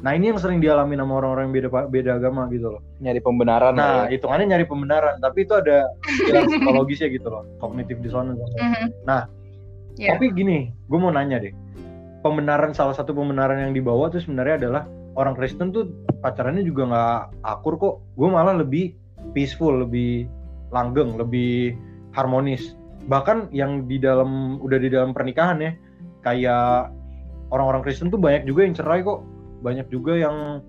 [0.04, 2.84] Nah, ini yang sering dialami sama orang-orang yang beda beda agama gitu loh.
[3.00, 4.20] Nyari pembenaran Nah, ya.
[4.20, 5.88] hitungannya nyari pembenaran, tapi itu ada
[6.28, 8.36] psikologisnya gitu loh, cognitive dissonance.
[8.60, 9.08] Mhm.
[9.08, 9.24] Nah,
[10.00, 10.16] Iya.
[10.16, 11.52] Tapi gini, gue mau nanya deh,
[12.24, 14.82] pembenaran salah satu pembenaran yang dibawa tuh sebenarnya adalah
[15.18, 15.92] orang Kristen tuh
[16.24, 17.94] pacarannya juga nggak akur kok.
[18.16, 18.96] Gue malah lebih
[19.36, 20.28] peaceful, lebih
[20.72, 21.76] langgeng, lebih
[22.16, 22.74] harmonis.
[23.06, 25.72] Bahkan yang di dalam udah di dalam pernikahan ya,
[26.24, 26.94] kayak
[27.52, 29.20] orang-orang Kristen tuh banyak juga yang cerai kok,
[29.60, 30.64] banyak juga yang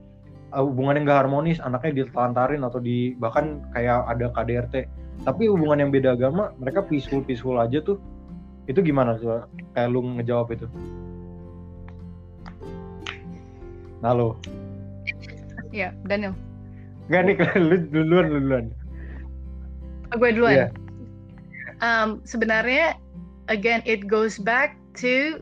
[0.52, 4.76] uh, hubungan yang gak harmonis, anaknya ditelantarin atau di bahkan kayak ada KDRT.
[5.24, 8.02] Tapi hubungan yang beda agama, mereka peaceful peaceful aja tuh.
[8.67, 9.43] Itu gimana tuh?
[9.76, 10.67] Kayak lu ngejawab itu?
[14.04, 14.36] Nah lo,
[15.73, 16.36] Iya, Daniel.
[17.10, 17.36] nggak nih
[17.67, 18.65] lu duluan lu duluan.
[20.13, 20.54] Oh, gue duluan.
[20.56, 20.67] Iya.
[21.84, 22.95] Um, sebenarnya,
[23.49, 25.41] again, it goes back to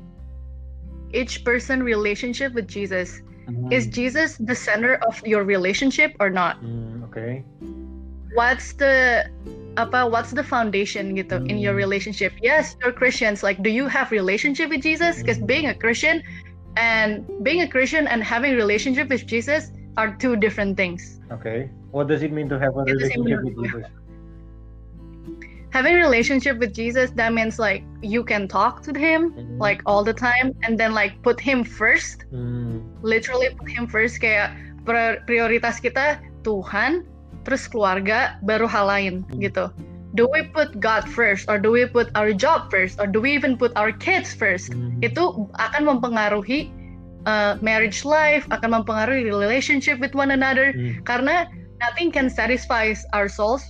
[1.12, 3.22] each person relationship with Jesus.
[3.68, 6.56] Is Jesus the center of your relationship or not?
[6.64, 7.44] Hmm, Oke.
[8.32, 9.28] What's the
[9.78, 10.08] apa?
[10.08, 12.34] What's the foundation gitu in your relationship?
[12.42, 13.44] Yes, you're Christians.
[13.44, 15.20] Like, do you have relationship with Jesus?
[15.24, 16.20] Because being a Christian
[16.76, 21.20] and being a Christian and having relationship with Jesus are two different things.
[21.32, 23.84] okay What does it mean to have a relationship with Jesus?
[25.72, 29.60] Having relationship with Jesus, that means like you can talk to him Hmm.
[29.60, 32.84] like all the time and then like put him first Hmm.
[33.04, 34.52] literally put him first kayak
[34.84, 37.04] pri- prioritas kita Tuhan
[37.44, 39.70] terus keluarga baru hal lain gitu
[40.14, 43.32] do we put God first or do we put our job first or do we
[43.32, 45.00] even put our kids first Hmm.
[45.00, 46.68] itu akan mempengaruhi
[47.24, 51.00] uh, marriage life akan mempengaruhi relationship with one another Hmm.
[51.08, 51.48] karena
[51.80, 53.64] nothing can satisfy our souls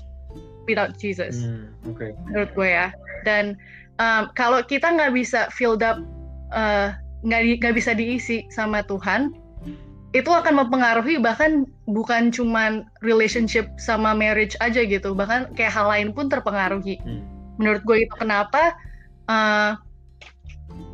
[0.65, 2.11] without Jesus Hmm, Oke.
[2.29, 2.89] menurut gue ya
[3.23, 3.53] dan
[4.01, 6.01] um, kalau kita nggak bisa filled up
[6.51, 9.29] uh, nggak di- nggak bisa diisi sama Tuhan
[10.11, 16.11] itu akan mempengaruhi bahkan bukan cuman relationship sama marriage aja gitu bahkan kayak hal lain
[16.11, 17.23] pun terpengaruhi Hmm.
[17.55, 18.75] menurut gue itu kenapa
[19.31, 19.79] uh,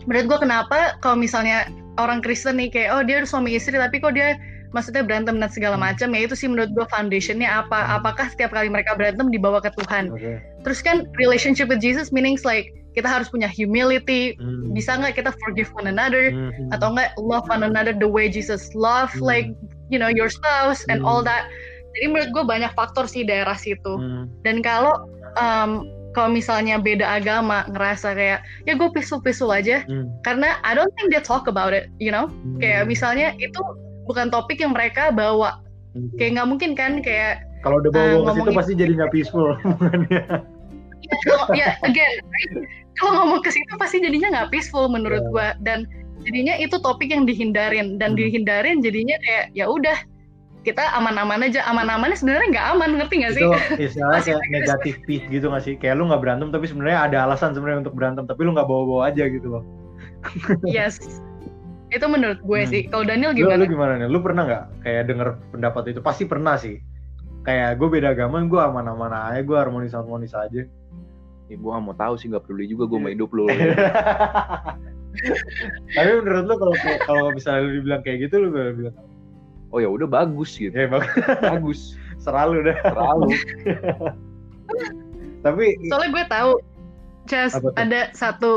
[0.05, 1.65] menurut gue kenapa kalau misalnya
[1.97, 4.37] orang Kristen nih kayak oh dia suami istri tapi kok dia
[4.69, 5.89] maksudnya berantem dan segala Hmm.
[5.89, 9.73] macam ya itu sih menurut gue foundationnya apa apakah setiap kali mereka berantem dibawa ke
[9.81, 10.37] Tuhan Oke.
[10.61, 14.73] Terus kan relationship with Jesus meanings like kita harus punya humility, Hmm.
[14.73, 16.73] bisa nggak kita forgive one another Hmm.
[16.73, 19.21] atau nggak love one another the way Jesus love Hmm.
[19.23, 19.47] like
[19.87, 21.07] you know your spouse and Hmm.
[21.07, 21.45] all that.
[21.93, 23.93] Jadi menurut gue banyak faktor sih daerah situ.
[23.93, 24.25] Hmm.
[24.41, 25.05] Dan kalau
[25.37, 30.09] um, kalau misalnya beda agama ngerasa kayak ya gue pisul-pisul aja Hmm.
[30.21, 32.25] karena I don't think they talk about it, you know.
[32.57, 33.61] Kayak misalnya itu
[34.03, 35.61] bukan topik yang mereka bawa.
[35.93, 36.09] Hmm.
[36.17, 39.11] Kayak nggak mungkin kan kayak kalau udah bawa uh, ke situ ngomongin- pasti jadi nggak
[39.11, 40.21] peaceful hubungannya.
[40.25, 40.56] kalau-
[41.53, 42.21] ya again
[42.97, 45.29] kalau ngomong ke situ pasti jadinya nggak peaceful menurut Ya.
[45.29, 45.85] gua dan
[46.25, 48.19] jadinya itu topik yang dihindarin dan Hmm.
[48.19, 49.95] dihindarin jadinya kayak ya udah
[50.65, 53.51] kita aman-aman aja aman-amannya sebenarnya nggak aman ngerti nggak sih itu
[53.87, 55.73] istilahnya Masih kayak negatif peace gitu nggak sih?
[55.79, 59.07] Kayak lu nggak berantem tapi sebenarnya ada alasan sebenarnya untuk berantem tapi lu nggak bawa-bawa
[59.07, 59.63] aja gitu loh.
[60.67, 60.99] yes
[61.87, 62.67] itu menurut gue Hmm.
[62.67, 64.07] sih kalau Daniel Lu, gimana lu gimana nih?
[64.11, 65.99] Lu pernah nggak kayak denger pendapat itu?
[66.03, 66.75] Pasti pernah sih.
[67.47, 70.67] Kayak gue beda agama, gue aman-aman aja, gue harmonis-harmonis aja.
[71.47, 73.15] Ya, gue gak mau tahu sih, gak peduli juga gue mau Iya.
[73.15, 73.47] hidup lu.
[75.95, 76.75] Tapi menurut lu kalau
[77.07, 78.95] kalau misalnya lu dibilang kayak gitu lu bakal bilang
[79.67, 80.71] Oh ya udah bagus gitu.
[80.71, 81.03] ya bang
[81.55, 81.95] bagus.
[82.19, 82.77] Selalu dah.
[82.83, 83.27] Terlalu.
[85.47, 86.51] Tapi Soalnya gue tahu
[87.27, 87.71] tuh?
[87.75, 88.51] ada satu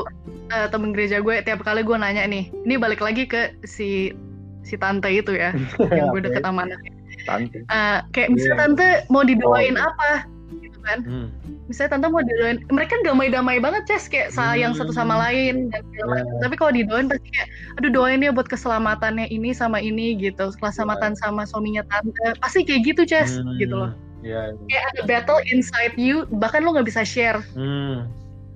[0.50, 4.14] eh, temen gereja gue tiap kali gue nanya nih, ini balik lagi ke si
[4.62, 5.50] si tante itu ya,
[5.90, 6.92] yang gue deket sama anaknya.
[7.30, 7.58] Tante.
[7.62, 8.62] Eh, kayak misalnya Iya.
[8.66, 9.86] tante mau didoain Oh, iya.
[9.86, 10.10] apa,
[10.58, 10.98] gitu kan?
[11.06, 11.28] Hmm.
[11.64, 14.80] Misalnya tante mau didoain, mereka damai-damai banget Ces, kayak sayang Hmm.
[14.82, 15.70] satu sama lain.
[15.70, 16.10] Dan segala Iya.
[16.26, 16.34] macam.
[16.42, 21.14] Tapi kalau didoain pasti kayak, aduh doain ya buat keselamatannya ini sama ini gitu, keselamatan
[21.14, 22.34] sama suaminya tante.
[22.42, 23.54] Pasti kayak gitu Ces, Hmm.
[23.56, 23.92] gitu loh.
[24.20, 24.52] Iya.
[24.68, 28.04] Kayak ada battle inside you, bahkan lo nggak bisa share Hmm.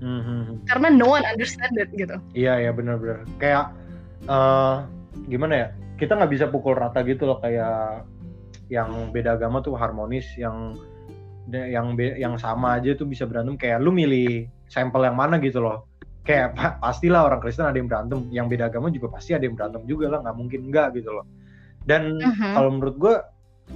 [0.05, 0.57] Hmm, hmm, hmm.
[0.69, 2.21] karena no one understand it gitu.
[2.37, 3.73] Iya ya benar-benar kayak
[4.29, 4.77] eh
[5.33, 8.05] gimana ya kita nggak bisa pukul rata gitu loh kayak
[8.73, 10.77] yang beda agama tuh harmonis yang
[11.53, 13.61] yang yang sama aja tuh bisa berantem.
[13.61, 15.85] Kayak lu milih sampel yang mana gitu loh.
[16.25, 18.25] Kayak pa- pastilah orang Kristen ada yang berantem.
[18.33, 20.25] Yang beda agama juga pasti ada yang berantem juga lah.
[20.25, 21.29] Nggak mungkin enggak gitu loh.
[21.85, 22.53] Dan Mhm.
[22.57, 23.15] kalau menurut gue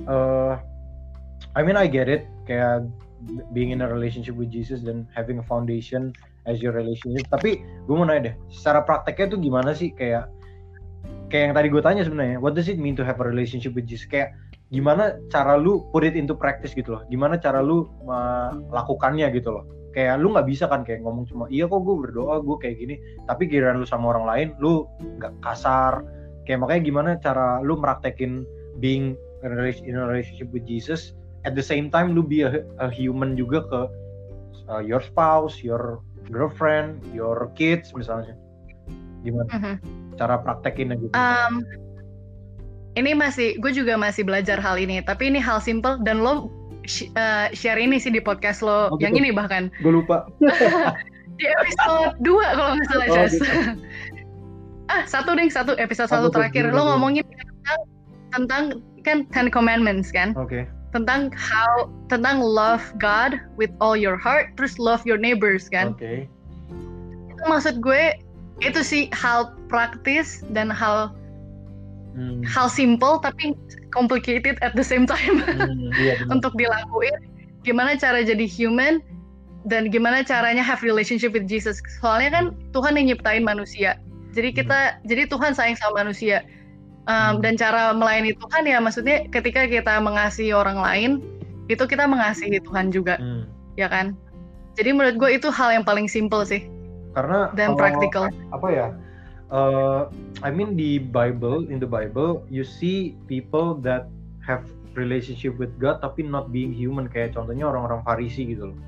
[0.09, 0.55] eh
[1.57, 2.25] I mean I get it.
[2.49, 2.89] Kayak
[3.53, 6.17] being in a relationship with Jesus dan having a foundation
[6.49, 7.29] as your relationship.
[7.29, 9.93] Tapi gue mau nanya deh secara prakteknya tuh gimana sih?
[9.93, 10.33] Kayak
[11.29, 13.85] kayak yang tadi gue tanya sebenarnya what does it mean to have a relationship with
[13.85, 14.09] Jesus?
[14.09, 14.33] Kayak
[14.69, 17.03] gimana cara lu put it into practice gitu loh.
[17.09, 17.89] Gimana cara lu
[18.69, 19.65] melakukannya gitu loh.
[19.97, 22.95] Kayak lu nggak bisa kan kayak ngomong cuma iya kok gue berdoa gue kayak gini.
[23.25, 24.85] Tapi giliran lu sama orang lain lu
[25.19, 26.05] nggak kasar.
[26.45, 28.45] Kayak makanya gimana cara lu meraktekin
[28.81, 31.17] being in a relationship with Jesus.
[31.49, 33.81] At the same time lu be a, a human juga ke
[34.69, 38.37] uh, your spouse your girlfriend your kids misalnya.
[39.25, 39.75] Gimana Mhm.
[40.21, 41.15] cara praktekinnya gitu?
[41.17, 41.65] Um,
[42.99, 44.99] ini masih, gue juga masih belajar hal ini.
[45.01, 46.51] Tapi ini hal simple dan lo
[46.85, 48.91] sh- uh, share ini sih di podcast lo.
[48.91, 49.23] Oh, yang gitu.
[49.23, 49.71] ini bahkan.
[49.81, 50.27] Gue lupa.
[51.39, 53.47] Di episode 2 kalau nggak salah Oh, gitu.
[54.93, 55.79] ah satu deh satu.
[55.79, 56.75] Episode Satu satu terakhir.
[56.75, 57.79] lo ngomongin tentang
[58.35, 58.63] tentang
[59.07, 60.35] kan Ten Commandments kan?
[60.35, 60.67] Oke.
[60.91, 65.95] Tentang how tentang love God with all your heart terus love your neighbors kan?
[65.95, 66.27] Oke.
[67.31, 68.19] Itu maksud gue
[68.59, 71.15] itu sih hal praktis dan hal
[72.13, 73.55] Hmm, hal simple tapi
[73.91, 75.39] complicated at the same time.
[75.45, 77.15] Hmm, iya untuk dilakuin
[77.63, 79.01] gimana cara jadi human
[79.67, 81.79] dan gimana caranya have relationship with Jesus.
[82.01, 83.99] Soalnya kan Tuhan yang nyiptain manusia.
[84.33, 86.43] Jadi kita jadi Tuhan sayang sama manusia.
[87.09, 87.41] Um, Hmm.
[87.41, 91.11] dan cara melayani Tuhan ya maksudnya ketika kita mengasihi orang lain
[91.67, 93.17] itu kita mengasihi Tuhan juga.
[93.17, 93.49] Hmm.
[93.75, 94.13] ya kan?
[94.75, 96.67] Jadi menurut gue itu hal yang paling simple sih.
[97.15, 98.25] Karena dan kalau- practical.
[98.53, 98.87] apa ya
[99.51, 100.09] uh,
[100.45, 104.09] I mean di Bible in the Bible you see people that
[104.45, 104.65] have
[104.97, 108.79] relationship with God tapi not being human kayak contohnya orang-orang Farisi gitu loh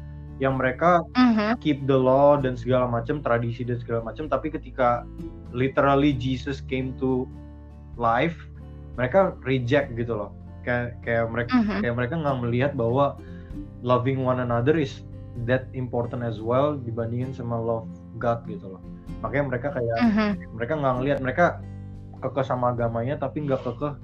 [0.40, 1.60] yang mereka Mhm.
[1.60, 5.04] keep the law dan segala macam tradisi dan segala macam tapi ketika
[5.52, 7.28] literally Jesus came to
[8.00, 8.36] life
[8.96, 10.30] mereka reject gitu loh
[10.64, 11.78] kayak kayak mereka Mhm.
[11.84, 13.20] kayak mereka nggak melihat bahwa
[13.84, 15.04] loving one another is
[15.44, 18.82] that important as well dibandingin sama love God gitu loh
[19.20, 20.30] makanya mereka kayak Mhm.
[20.56, 21.44] mereka nggak ngelihat mereka
[22.20, 23.94] kekeh sama agamanya tapi nggak kekeh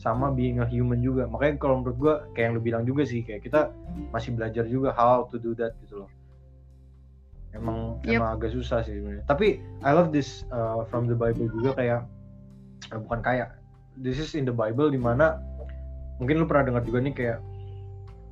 [0.00, 3.20] sama being a human juga makanya kalau menurut gua kayak yang lu bilang juga sih
[3.20, 3.68] kayak kita
[4.10, 6.10] masih belajar juga how to do that gitu loh
[7.52, 8.16] emang Yep.
[8.16, 12.00] emang agak susah sih sebenarnya tapi I love this uh, from the Bible juga kayak
[12.90, 13.58] eh, bukan kayak
[13.98, 15.36] this is in the Bible di mana
[16.16, 17.38] mungkin lu pernah dengar juga nih kayak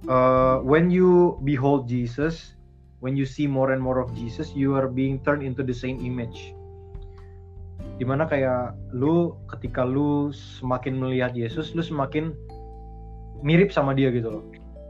[0.06, 2.57] uh, when you behold Jesus
[3.00, 5.98] when you see more and more of Jesus you are being turned into the same
[6.02, 6.54] image
[7.98, 12.34] di mana kayak lu ketika lu semakin melihat Yesus lu semakin
[13.42, 14.44] mirip sama dia gitu loh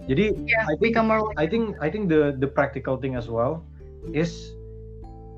[0.09, 3.61] jadi ya I think more I think I think the the practical thing as well
[4.17, 4.57] is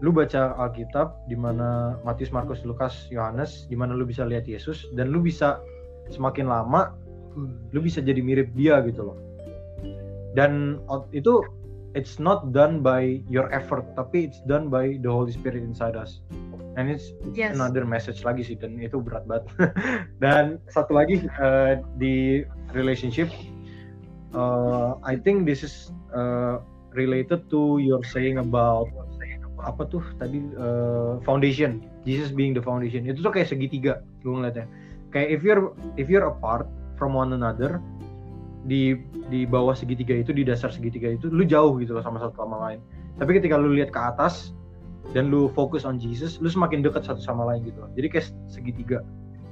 [0.01, 4.89] lu baca Alkitab di mana Matius, Markus, Lukas, Yohanes di mana lu bisa lihat Yesus
[4.97, 5.61] dan lu bisa
[6.09, 6.97] semakin lama
[7.75, 9.19] lu bisa jadi mirip dia gitu loh.
[10.33, 10.81] Dan
[11.11, 11.43] itu
[11.95, 16.23] it's not done by your effort tapi it's done by the Holy Spirit inside us.
[16.79, 19.51] And it's yes another message lagi sih dan itu berat banget.
[20.23, 23.27] dan satu lagi eh, di relationship
[24.35, 26.63] uh, I think this is uh,
[26.95, 28.91] related to your saying about
[29.61, 34.65] apa tuh tadi uh, foundation Jesus being the foundation itu tuh kayak segitiga gue ngeliatnya
[35.13, 36.65] kayak if you're if you're apart
[36.97, 37.77] from one another
[38.69, 38.99] di
[39.33, 42.57] di bawah segitiga itu di dasar segitiga itu lu jauh gitu loh sama satu sama
[42.69, 42.81] lain.
[43.17, 44.53] Tapi ketika lu lihat ke atas
[45.17, 47.91] dan lu fokus on Jesus lu semakin dekat satu sama lain gitu loh.
[47.97, 48.99] Jadi kayak segitiga.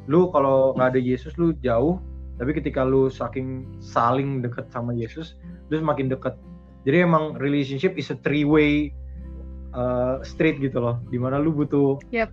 [0.08, 2.00] Lu kalau nggak ada Yesus lu jauh.
[2.38, 5.40] Tapi ketika lu saking saling dekat sama Yesus
[5.72, 6.36] lu semakin dekat.
[6.84, 8.94] Jadi emang relationship is a three way
[9.72, 11.00] uh, street gitu loh.
[11.08, 12.30] Di mana lu butuh Yep.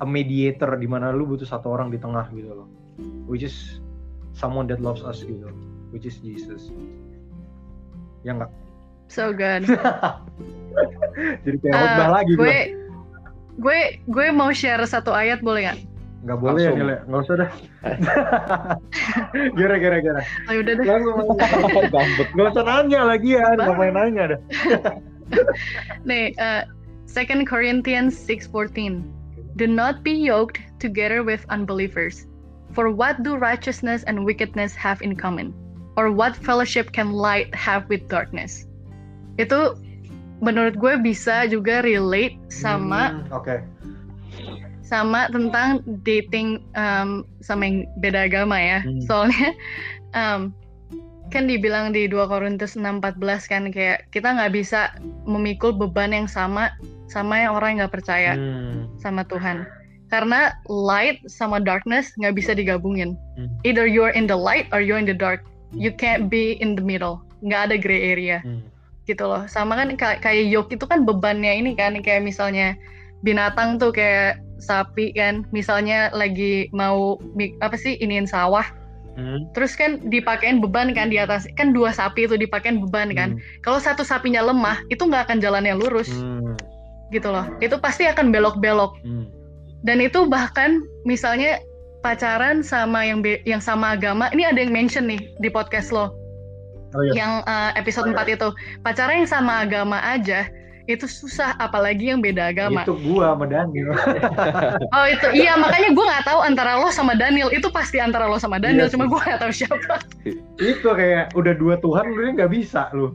[0.00, 2.68] a mediator di mana lu butuh satu orang di tengah gitu loh.
[3.26, 3.80] Which is
[4.36, 5.48] someone that loves us gitu
[5.92, 6.72] which is Jesus.
[8.24, 8.50] Ya enggak?
[9.12, 9.68] So good.
[11.44, 12.60] Jadi kayak Eh, khotbah lagi gue, gue.
[13.60, 15.78] gue, gue mau share satu ayat boleh nggak?
[16.22, 16.88] Nggak boleh ya Langsung.
[16.88, 16.98] Ya?
[17.04, 17.50] Nggak usah dah.
[19.58, 20.22] Gara gara gara.
[20.48, 20.86] Oh, udah deh.
[20.86, 21.84] Langsung langsung.
[21.92, 22.28] Gambet.
[22.32, 24.40] Nggak usah nanya lagi ya, nggak main nanya dah.
[26.08, 26.62] Nih, uh,
[27.10, 29.02] 2 Corinthians 6:14.
[29.60, 32.24] Do not be yoked together with unbelievers.
[32.72, 35.52] For what do righteousness and wickedness have in common?
[35.94, 38.64] Or what fellowship can light have with darkness?
[39.36, 39.76] Itu
[40.40, 43.56] menurut gue bisa juga relate sama Hmm, Oke.
[44.82, 48.80] sama tentang dating um, sama yang beda agama ya.
[48.84, 49.00] Hmm.
[49.04, 49.50] Soalnya
[50.12, 50.40] um,
[51.32, 54.92] kan dibilang di 2 Korintus 6:14 kan kayak kita nggak bisa
[55.24, 56.68] memikul beban yang sama
[57.08, 58.88] sama yang orang nggak percaya Hmm.
[59.00, 59.64] sama Tuhan.
[60.12, 63.16] Karena light sama darkness nggak bisa digabungin.
[63.40, 63.48] Hmm.
[63.64, 65.40] Either you're in the light or you're in the dark.
[65.72, 67.24] You can't be in the middle.
[67.42, 68.62] Nggak ada gray area Hmm.
[69.08, 69.48] gitu loh.
[69.50, 72.78] Sama kan ka- kayak yoke itu kan bebannya ini kan kayak misalnya
[73.22, 77.18] binatang tuh kayak sapi kan, misalnya lagi mau
[77.58, 78.62] apa sih iniin sawah,
[79.18, 79.50] Hmm.
[79.58, 83.42] terus kan dipakein beban kan di atas, kan dua sapi itu dipakein beban kan.
[83.66, 86.54] Kalau satu sapinya lemah, itu nggak akan jalannya lurus Hmm.
[87.10, 87.44] gitu loh.
[87.58, 89.02] Itu pasti akan belok-belok.
[89.02, 89.26] Hmm.
[89.82, 91.58] Dan itu bahkan misalnya
[92.02, 96.12] pacaran sama yang be- yang sama agama, ini ada yang mention nih di podcast lo
[96.92, 97.24] Oh iya.
[97.24, 98.52] yang uh, episode 4 itu
[98.84, 100.44] pacaran yang sama agama aja
[100.84, 103.96] itu susah apalagi yang beda agama Itu gua sama Daniel.
[104.98, 108.36] oh itu iya makanya gue nggak tahu antara lo sama Daniel itu pasti antara lo
[108.36, 109.10] sama Daniel Iya cuma sih.
[109.14, 109.94] gue nggak tahu siapa
[110.60, 113.14] itu kayak udah dua Tuhan lu nggak bisa lu.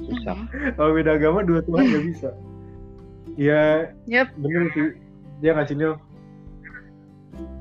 [0.00, 0.36] Susah.
[0.74, 2.28] Kalau beda agama dua Tuhan nggak bisa.
[3.38, 4.26] Ya Yep.
[4.42, 4.86] bener sih.
[5.38, 5.94] Dia nggak Nil.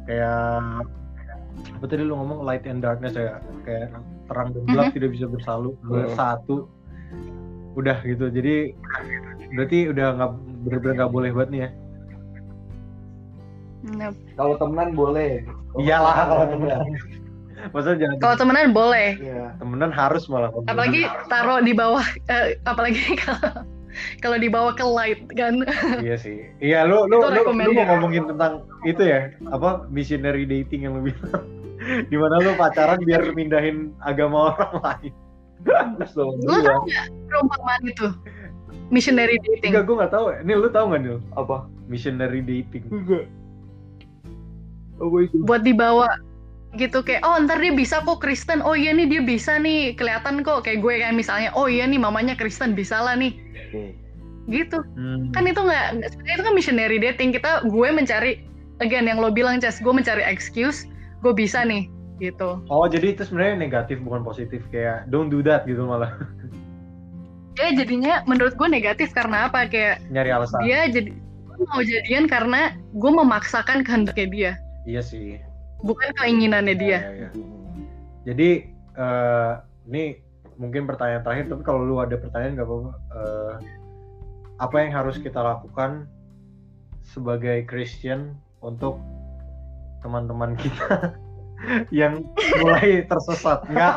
[0.10, 0.90] Kayak
[1.78, 3.38] apa tadi lu ngomong light and darkness ya?
[3.62, 3.94] Kayak
[4.26, 4.96] terang dan gelap Mhm.
[4.98, 6.66] tidak bisa bersalu bersatu.
[7.78, 8.74] Udah gitu jadi
[9.54, 10.32] berarti udah nggak
[10.66, 11.70] bener-bener nggak boleh banget nih ya?
[13.80, 14.14] Yep.
[14.36, 15.32] Kalau temenan boleh.
[15.78, 16.82] iyalah kalau temenan.
[17.70, 19.10] maksudnya jangan kalau temenan boleh.
[19.20, 19.46] Iya.
[19.56, 20.50] temenan harus malah.
[20.66, 23.64] Apalagi taruh di bawah eh, apalagi kalau
[24.24, 25.64] kalau dibawa ke light kan?
[26.04, 26.50] Iya sih.
[26.60, 31.10] Iya lu lu lu, lu mau ngomongin tentang itu ya apa missionary dating yang lu
[31.12, 31.46] bilang.
[32.12, 35.14] Di mana lu pacaran biar mindahin agama orang lain.
[35.68, 36.08] Iya.
[36.16, 38.08] tau nggak perumpamaan itu?
[38.90, 39.76] Missionary dating.
[39.76, 40.26] Enggak gue nggak tahu.
[40.48, 41.20] Nil lu tahu nggak Nil?
[41.36, 41.68] Apa?
[41.90, 42.86] missionary dating.
[42.94, 43.26] Enggak.
[45.00, 45.48] Itu?
[45.48, 46.12] buat dibawa
[46.78, 48.62] gitu kayak oh ntar dia bisa kok Kristen.
[48.62, 50.68] Oh iya nih dia bisa nih kelihatan kok.
[50.68, 53.34] Kayak gue kan misalnya oh iya nih mamanya Kristen bisa lah nih.
[53.70, 53.98] Oke.
[54.50, 54.82] gitu.
[54.98, 55.30] Hmm.
[55.30, 57.30] kan itu nggak sebenarnya itu kan missionary dating.
[57.34, 58.42] Kita gue mencari
[58.82, 60.86] again yang lo bilang Cas gue mencari excuse
[61.26, 61.90] gue bisa nih
[62.22, 62.62] gitu.
[62.70, 66.14] Oh jadi itu sebenarnya negatif bukan positif kayak don't do that gitu malah.
[67.60, 69.68] Ya jadinya menurut gue negatif karena apa?
[69.68, 70.64] Kayak nyari alasan.
[70.64, 74.52] dia jadi gue mau jadian karena gue memaksakan kehendaknya dia.
[74.88, 75.49] Iya sih
[75.82, 77.30] bukan keinginannya dia Iya, iya.
[78.28, 78.50] jadi
[78.96, 79.52] eh,
[79.90, 80.04] ini
[80.60, 83.56] mungkin pertanyaan terakhir tapi kalau lu ada pertanyaan nggak apa-apa Eh,
[84.60, 86.04] apa yang harus kita lakukan
[87.02, 89.00] sebagai Christian untuk
[90.04, 91.16] teman-teman kita
[91.96, 92.28] yang
[92.60, 93.94] mulai tersesat nggak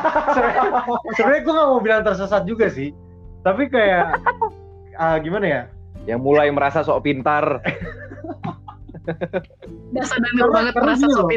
[1.15, 2.95] sebenarnya gue nggak mau bilang tersesat juga sih
[3.43, 4.23] tapi kayak
[4.95, 5.63] ah, gimana ya
[6.03, 7.63] Yang mulai merasa sok pintar.
[9.95, 10.19] dasar
[10.51, 11.27] banget merasa gini loh.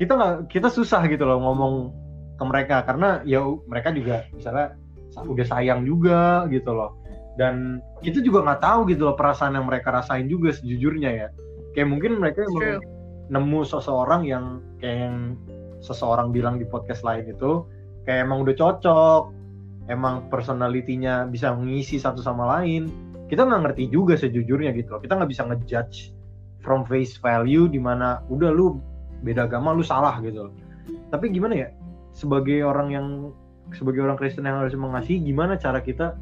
[0.00, 1.74] Kita nggak kita susah gitu loh ngomong
[2.38, 2.82] ke mereka.
[2.82, 4.74] Karena ya mereka juga misalnya
[5.14, 6.98] sa- udah sayang juga gitu loh.
[7.34, 11.28] Dan kita juga nggak tahu gitu loh perasaan yang mereka rasain juga sejujurnya ya.
[11.74, 12.46] Kayak mungkin mereka
[13.30, 15.16] nemu seseorang yang kayak yang
[15.82, 17.66] seseorang bilang di podcast lain itu
[18.06, 19.22] kayak emang udah cocok.
[19.84, 22.88] Emang personalitinya bisa mengisi satu sama lain.
[23.28, 25.00] Kita nggak ngerti juga sejujurnya gitu loh.
[25.02, 26.14] Kita nggak bisa ngejudge
[26.64, 28.80] from face value di mana udah lu
[29.24, 30.54] beda agama lu salah gitu loh
[31.08, 31.68] tapi gimana ya
[32.12, 33.06] sebagai orang yang
[33.72, 36.14] sebagai orang Kristen yang harus mengasihi gimana cara kita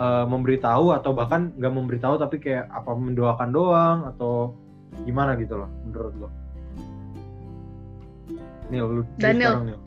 [0.00, 4.56] eh, memberitahu atau bahkan nggak memberitahu tapi kayak apa mendoakan doang atau
[5.04, 6.28] gimana gitu loh menurut lo
[8.72, 9.52] Nil lu Daniel.
[9.52, 9.80] sekarang, Nil.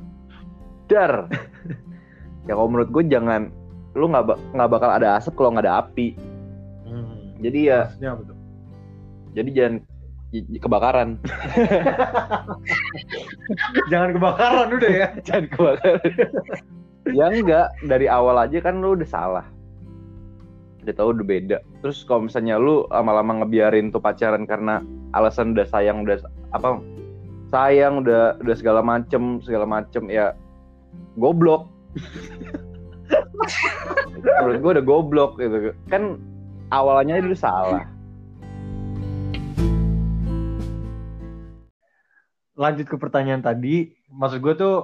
[0.87, 1.13] Dar.
[2.47, 3.49] ya kalau menurut gue jangan
[3.97, 6.13] lu nggak nggak bakal ada asap kalau nggak ada api.
[6.85, 7.33] Hmm.
[7.41, 8.37] Jadi ya Maksudnya apa tuh?
[9.37, 9.73] jadi jangan
[10.35, 11.15] kebakaran.
[13.91, 15.07] Jangan kebakaran udah ya.
[15.27, 16.11] jangan kebakaran.
[17.15, 19.45] ya enggak dari awal aja kan lu udah salah.
[20.83, 21.57] Udah tahu udah beda.
[21.79, 24.83] Terus kalau misalnya lu lama-lama ngebiarin tuh pacaran karena
[25.15, 26.19] alasan udah sayang udah
[26.51, 26.83] apa
[27.47, 30.35] sayang udah udah segala macem segala macem ya
[31.15, 31.71] goblok.
[34.43, 35.71] Menurut gue udah goblok gitu.
[35.87, 36.19] Kan
[36.75, 37.87] awalnya dulu salah.
[42.57, 44.75] Lanjut ke pertanyaan tadi, maksud gue tuh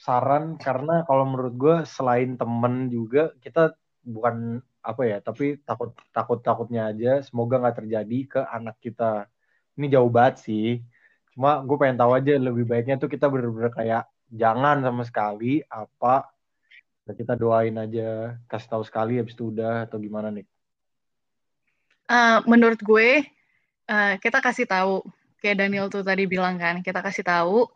[0.00, 6.40] saran karena kalau menurut gue selain temen juga kita bukan apa ya, tapi takut takut
[6.40, 9.28] takutnya aja semoga nggak terjadi ke anak kita.
[9.76, 10.80] Ini jauh banget sih.
[11.36, 16.32] Cuma gue pengen tahu aja lebih baiknya tuh kita bener-bener kayak jangan sama sekali apa
[17.08, 20.44] kita doain aja kasih tahu sekali habis itu udah atau gimana nih?
[22.08, 23.24] Uh, menurut gue
[23.88, 25.04] uh, kita kasih tahu
[25.38, 27.66] kayak Daniel tuh tadi bilang kan, kita kasih tahu,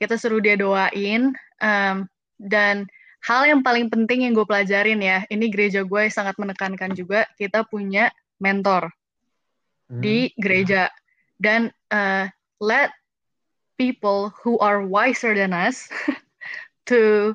[0.00, 1.96] kita suruh dia doain, um,
[2.40, 2.88] dan
[3.22, 7.62] hal yang paling penting yang gue pelajarin ya, ini gereja gue sangat menekankan juga, kita
[7.68, 8.10] punya
[8.42, 8.90] mentor
[9.92, 10.02] hmm.
[10.02, 10.90] di gereja,
[11.38, 12.26] dan uh,
[12.58, 12.90] let
[13.78, 15.90] people who are wiser than us
[16.90, 17.34] to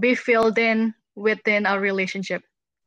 [0.00, 2.40] be filled in within our relationship.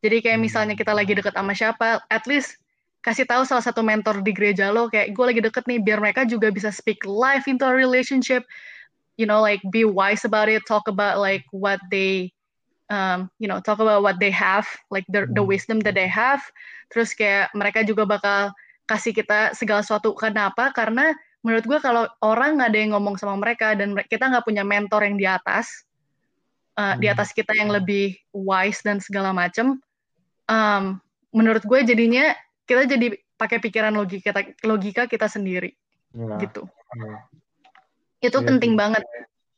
[0.06, 2.62] Jadi kayak misalnya kita lagi deket sama siapa, at least
[3.06, 6.26] kasih tahu salah satu mentor di gereja lo kayak gue lagi deket nih biar mereka
[6.26, 8.42] juga bisa speak life into a relationship
[9.22, 12.34] you know like be wise about it talk about like what they
[12.90, 15.54] um, you know talk about what they have like the the hmm.
[15.54, 16.42] wisdom that they have
[16.90, 18.50] terus kayak mereka juga bakal
[18.90, 21.14] kasih kita segala sesuatu kenapa karena
[21.46, 25.06] menurut gue kalau orang nggak ada yang ngomong sama mereka dan kita nggak punya mentor
[25.06, 25.86] yang di atas
[26.74, 27.14] uh, di hmm.
[27.14, 29.78] atas kita yang lebih wise dan segala macem
[30.50, 30.98] um,
[31.30, 32.34] menurut gue jadinya
[32.66, 33.08] kita jadi
[33.38, 35.74] pakai pikiran logika kita logika kita sendiri
[36.14, 36.38] ya.
[36.42, 36.66] gitu
[36.98, 37.16] ya.
[38.26, 38.78] itu ya, penting ya.
[38.78, 39.04] banget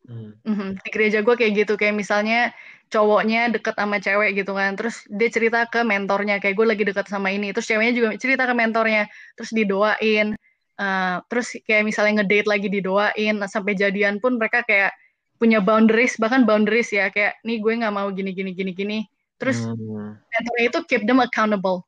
[0.08, 0.32] hmm.
[0.44, 0.70] Mm-hmm.
[0.84, 2.52] di gereja gue kayak gitu kayak misalnya
[2.88, 7.08] cowoknya deket sama cewek gitu kan terus dia cerita ke mentornya kayak gue lagi deket
[7.12, 10.36] sama ini terus ceweknya juga cerita ke mentornya terus didoain
[10.80, 14.96] uh, terus kayak misalnya ngedate lagi didoain sampai jadian pun mereka kayak
[15.38, 19.00] punya boundaries bahkan boundaries ya kayak nih gue nggak mau gini gini gini gini
[19.38, 20.18] terus hmm.
[20.18, 21.87] mentornya itu keep them accountable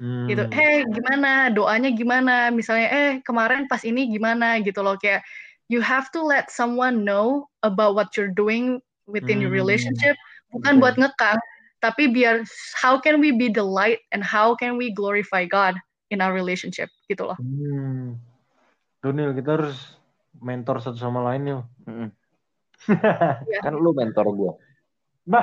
[0.00, 0.26] hmm.
[0.26, 1.52] gitu eh gimana?
[1.52, 2.48] Doanya gimana?
[2.48, 4.58] Misalnya eh kemarin pas ini gimana?
[4.64, 4.96] Gitu loh.
[4.96, 5.22] Kayak
[5.68, 9.46] you have to let someone know about what you're doing within hmm.
[9.46, 10.16] your relationship.
[10.50, 10.82] Bukan okay.
[10.82, 11.40] buat ngekang
[11.80, 12.44] tapi biar
[12.76, 15.76] how can we be the light and how can we glorify God
[16.12, 16.92] in our relationship?
[17.08, 17.38] Gitu loh.
[17.40, 18.20] Hmm.
[19.00, 20.00] Kita harus
[20.40, 22.08] mentor satu sama lain yuk hmm.
[23.64, 24.52] kan lu mentor gue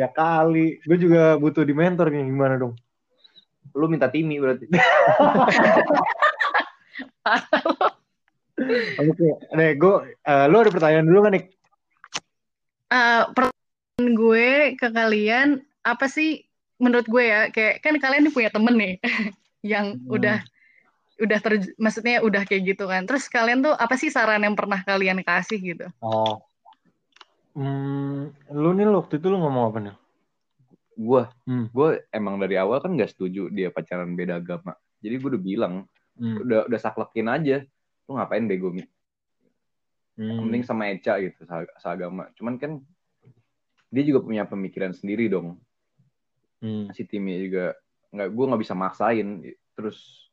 [0.00, 0.82] ya kali.
[0.82, 2.26] Gue juga butuh di mentor nih.
[2.26, 2.74] Gimana dong
[3.76, 4.64] Lu minta Timi berarti.
[8.96, 9.12] Oke,
[9.52, 9.76] okay.
[9.76, 11.44] gue, uh, lu ada pertanyaan dulu kan nih?
[12.88, 14.48] Uh, pertanyaan gue
[14.80, 15.48] ke kalian
[15.84, 16.46] apa sih
[16.76, 18.94] menurut gue ya kayak kan kalian nih punya temen nih
[19.76, 20.12] yang hmm.
[20.12, 20.38] udah
[21.16, 24.84] udah ter maksudnya udah kayak gitu kan terus kalian tuh apa sih saran yang pernah
[24.84, 26.44] kalian kasih gitu oh
[27.56, 29.96] hmm, lu nih waktu itu lu ngomong apa nih
[30.96, 31.66] gue hmm.
[31.76, 34.72] gue emang dari awal kan nggak setuju dia pacaran beda agama.
[35.04, 35.74] Jadi gue udah bilang
[36.16, 36.36] hmm.
[36.42, 37.62] udah udah saklekin aja.
[38.08, 38.82] Lu ngapain bego mi?
[40.16, 40.48] Hmm.
[40.48, 41.44] mending sama Eca gitu
[41.76, 42.32] seagama.
[42.40, 42.80] Cuman kan
[43.92, 45.60] dia juga punya pemikiran sendiri dong.
[46.56, 46.88] Hmm.
[46.96, 47.64] si timnya juga
[48.16, 49.44] nggak gue nggak bisa maksain.
[49.76, 50.32] Terus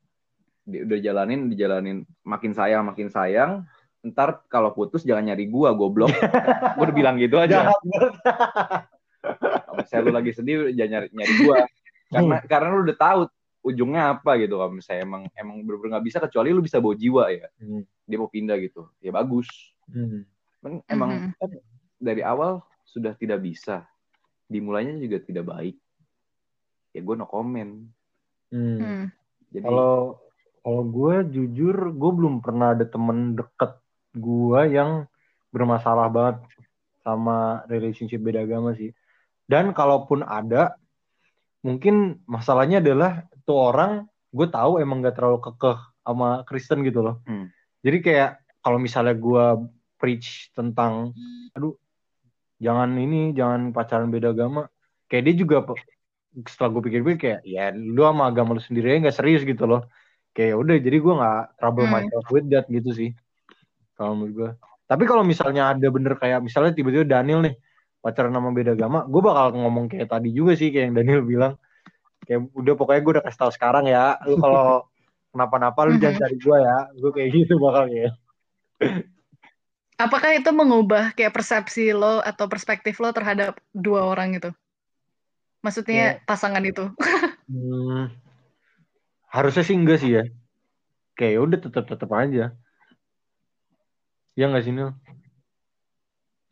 [0.64, 2.08] dia udah jalanin dijalanin.
[2.24, 3.68] Makin sayang makin sayang
[4.04, 6.12] ntar kalau putus jangan nyari gua goblok.
[6.76, 7.72] Gue udah bilang gitu aja
[9.80, 11.58] misalnya lu lagi sedih jangan nyari nyari gua
[12.14, 12.48] karena hmm.
[12.50, 13.22] karena lu udah tahu
[13.64, 17.24] ujungnya apa gitu kalau misalnya emang emang bener-bener nggak bisa kecuali lu bisa bawa jiwa
[17.32, 17.82] ya hmm.
[18.06, 19.48] dia mau pindah gitu ya bagus
[19.88, 20.22] hmm.
[20.60, 21.32] kan emang hmm.
[21.40, 21.50] kan
[21.98, 23.88] dari awal sudah tidak bisa
[24.52, 25.76] dimulainya juga tidak baik
[26.92, 27.88] ya gue no comment
[28.52, 28.78] hmm.
[28.78, 29.04] hmm.
[29.56, 30.20] jadi kalau
[30.64, 33.80] kalau gue jujur gue belum pernah ada temen deket
[34.14, 35.08] gue yang
[35.56, 36.44] bermasalah banget
[37.02, 38.92] sama relationship beda agama sih
[39.48, 40.76] dan kalaupun ada,
[41.64, 47.16] mungkin masalahnya adalah tuh orang gue tahu emang gak terlalu kekeh sama Kristen gitu loh.
[47.28, 47.52] Hmm.
[47.84, 48.32] Jadi kayak
[48.64, 49.68] kalau misalnya gue
[50.00, 51.12] preach tentang,
[51.56, 51.76] aduh,
[52.60, 54.68] jangan ini, jangan pacaran beda agama.
[55.08, 55.58] Kayak dia juga
[56.34, 59.86] setelah gue pikir-pikir kayak ya lu sama agama lu sendiri nggak serius gitu loh.
[60.34, 61.94] Kayak ya udah jadi gue nggak trouble hmm.
[61.94, 63.12] myself with that gitu sih.
[63.94, 64.50] Kalau menurut gue.
[64.90, 67.56] Tapi kalau misalnya ada bener kayak misalnya tiba-tiba Daniel nih
[68.04, 71.54] pacaran sama beda agama gue bakal ngomong kayak tadi juga sih kayak yang Daniel bilang.
[72.28, 74.84] Kayak udah pokoknya gue udah kasih tahu sekarang ya lu kalau
[75.32, 78.12] kenapa-napa lu jangan cari gue ya gue kayak gitu bakal ya.
[79.96, 84.52] Apakah itu mengubah kayak persepsi lo atau perspektif lo terhadap dua orang itu?
[85.64, 86.24] Maksudnya ya.
[86.28, 86.92] pasangan itu.
[87.44, 88.08] Hmm,
[89.28, 90.24] harusnya sih enggak sih ya.
[91.20, 92.56] Kayak ya udah tetap tetap aja.
[94.40, 94.96] Ya nggak sih Nil?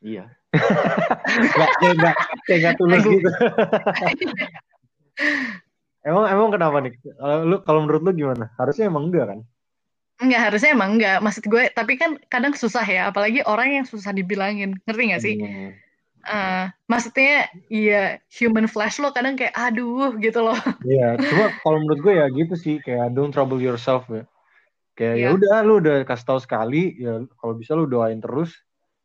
[0.04, 2.16] Iya Nggak, kayak nggak
[2.48, 3.24] kayak nggak tulus gitu.
[6.08, 6.94] emang emang kenapa nih?
[7.00, 8.52] Kalau lu kalau menurut lu gimana?
[8.60, 9.40] Harusnya emang enggak kan?
[10.22, 11.18] Enggak, harusnya emang enggak.
[11.24, 14.78] Maksud gue, tapi kan kadang susah ya, apalagi orang yang susah dibilangin.
[14.86, 15.36] Ngerti nggak sih?
[15.42, 15.72] Hmm.
[16.22, 20.54] Eh, maksudnya, iya, human flash lo kadang kayak, aduh, gitu loh.
[20.86, 24.30] Iya, cuma kalau menurut gue ya gitu sih, kayak don't trouble yourself ya.
[24.94, 25.30] Kayak ya Iya.
[25.34, 28.54] udah, lu udah kasih tahu sekali, ya kalau bisa lu doain terus.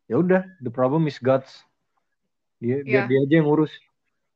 [0.07, 1.67] Ya udah, the problem is God's.
[2.63, 3.11] Dia biar Iya.
[3.11, 3.73] dia aja yang ngurus.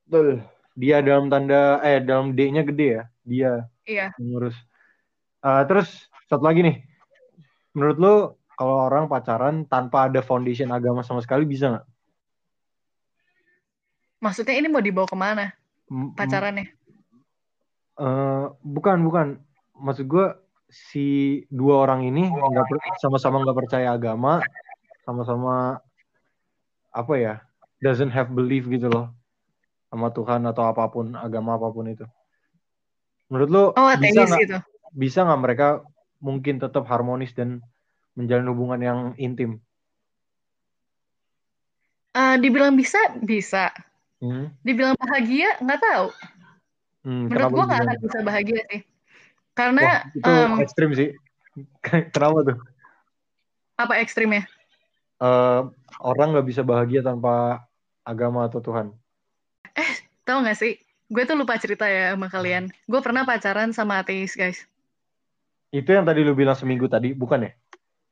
[0.04, 0.42] Betul.
[0.74, 3.02] Dia dalam tanda eh dalam D-nya gede ya.
[3.22, 3.52] Dia
[3.86, 4.06] Iya.
[4.18, 4.56] yang ngurus.
[5.40, 5.88] Eh, terus
[6.26, 6.76] satu lagi nih.
[7.72, 8.14] Menurut lu
[8.58, 11.86] kalau orang pacaran tanpa ada foundation agama sama sekali bisa nggak?
[14.20, 15.54] Maksudnya ini mau dibawa ke mana
[16.12, 16.68] pacarannya?
[18.00, 19.26] Eh, bukan bukan
[19.80, 20.26] maksud gue
[20.68, 21.06] si
[21.48, 24.38] dua orang ini nggak per- sama-sama nggak percaya agama
[25.10, 25.82] sama-sama
[26.94, 27.34] apa ya
[27.82, 29.10] doesn't have belief gitu loh
[29.90, 32.06] sama Tuhan atau apa pun agama apa pun itu
[33.26, 34.58] menurut lo Oh, bisa nggak gitu.
[34.94, 35.66] bisa nggak mereka
[36.22, 37.58] mungkin tetap harmonis dan
[38.14, 39.58] menjalin hubungan yang intim
[42.10, 43.70] Eh, dibilang bisa, bisa.
[44.18, 44.50] hmm?
[44.66, 46.06] Dibilang bahagia, nggak tahu.
[47.06, 48.80] Hmm, Menurut kenapa gue nggak akan bisa bahagia sih.
[49.54, 51.08] Karena Wah, itu em, ekstrim sih
[52.14, 52.58] kenapa tuh
[53.80, 54.44] apa ekstrimnya?
[55.20, 55.60] Eh,
[56.00, 57.64] orang nggak bisa bahagia tanpa
[58.08, 58.96] agama atau Tuhan
[60.24, 60.78] Tahu nggak sih?
[61.10, 62.70] Gue tuh lupa cerita ya sama kalian.
[62.86, 64.62] Gue pernah pacaran sama ateis, guys.
[65.74, 67.52] Itu yang tadi lu bilang seminggu tadi, bukan ya?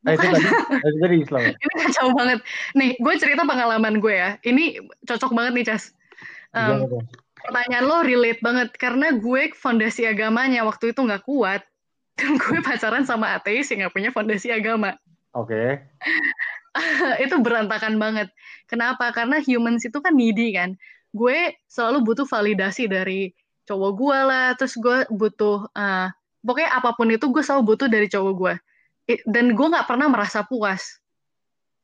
[0.06, 0.34] Eh, itu Bukan.
[0.34, 0.48] tadi,
[0.82, 1.40] eh, itu tadi Islam?
[1.54, 2.38] Ini kacau banget.
[2.74, 4.30] Nih, gue cerita pengalaman gue ya.
[4.42, 5.94] Ini cocok banget nih, Cas.
[6.50, 7.06] Tuh?
[7.38, 11.62] pertanyaan lo relate banget karena gue fondasi agamanya waktu itu nggak kuat
[12.18, 14.98] dan gue pacaran sama ateis yang nggak punya fondasi agama
[15.36, 15.78] Oke.
[17.24, 18.28] itu berantakan banget.
[18.70, 19.10] Kenapa?
[19.10, 20.78] Karena humans itu kan needy kan?
[21.12, 23.32] Gue selalu butuh validasi dari
[23.68, 24.48] cowok gue lah.
[24.54, 26.08] Terus gue butuh eh,
[26.42, 28.54] pokoknya apa pun itu gue selalu butuh dari cowok gue.
[29.24, 31.00] Dan gue nggak pernah merasa puas.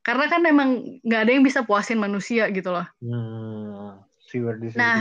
[0.04, 2.84] Karena kan memang nggak ada yang bisa puasin manusia gitu loh.
[3.00, 4.04] Hmm,
[4.76, 5.00] Nah.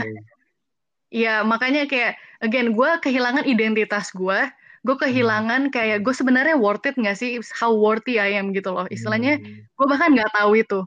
[1.14, 4.40] Ya, makanya kayak, again, gue kehilangan identitas gue.
[4.84, 7.40] Gue kehilangan kayak, gue sebenarnya worth it gak sih?
[7.56, 8.84] How worthy I am gitu loh.
[8.92, 10.84] Istilahnya, Hmm, gue bahkan nggak tahu itu.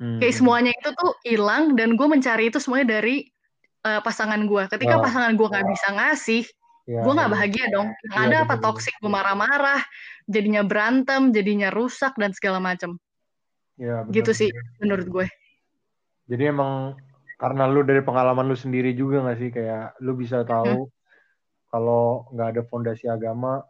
[0.00, 3.28] hmm, Kayak semuanya itu tuh hilang, dan gue mencari itu semuanya dari
[3.84, 4.62] eh, pasangan gue.
[4.72, 5.04] Ketika Wow.
[5.06, 6.42] pasangan gue nggak bisa ngasih,
[6.88, 7.34] ya, gue nggak ya.
[7.36, 7.88] bahagia dong.
[8.08, 9.80] Yang Iya, ada apa toksik, gue marah-marah,
[10.28, 12.96] jadinya berantem, jadinya rusak, dan segala macem.
[13.76, 14.14] Ya, benar.
[14.16, 14.48] Gitu sih,
[14.80, 15.26] menurut gue.
[16.30, 16.96] Jadi emang
[17.36, 20.88] karena lu dari pengalaman lu sendiri juga gak sih kayak lu bisa tahu
[21.74, 23.66] kalau nggak ada fondasi agama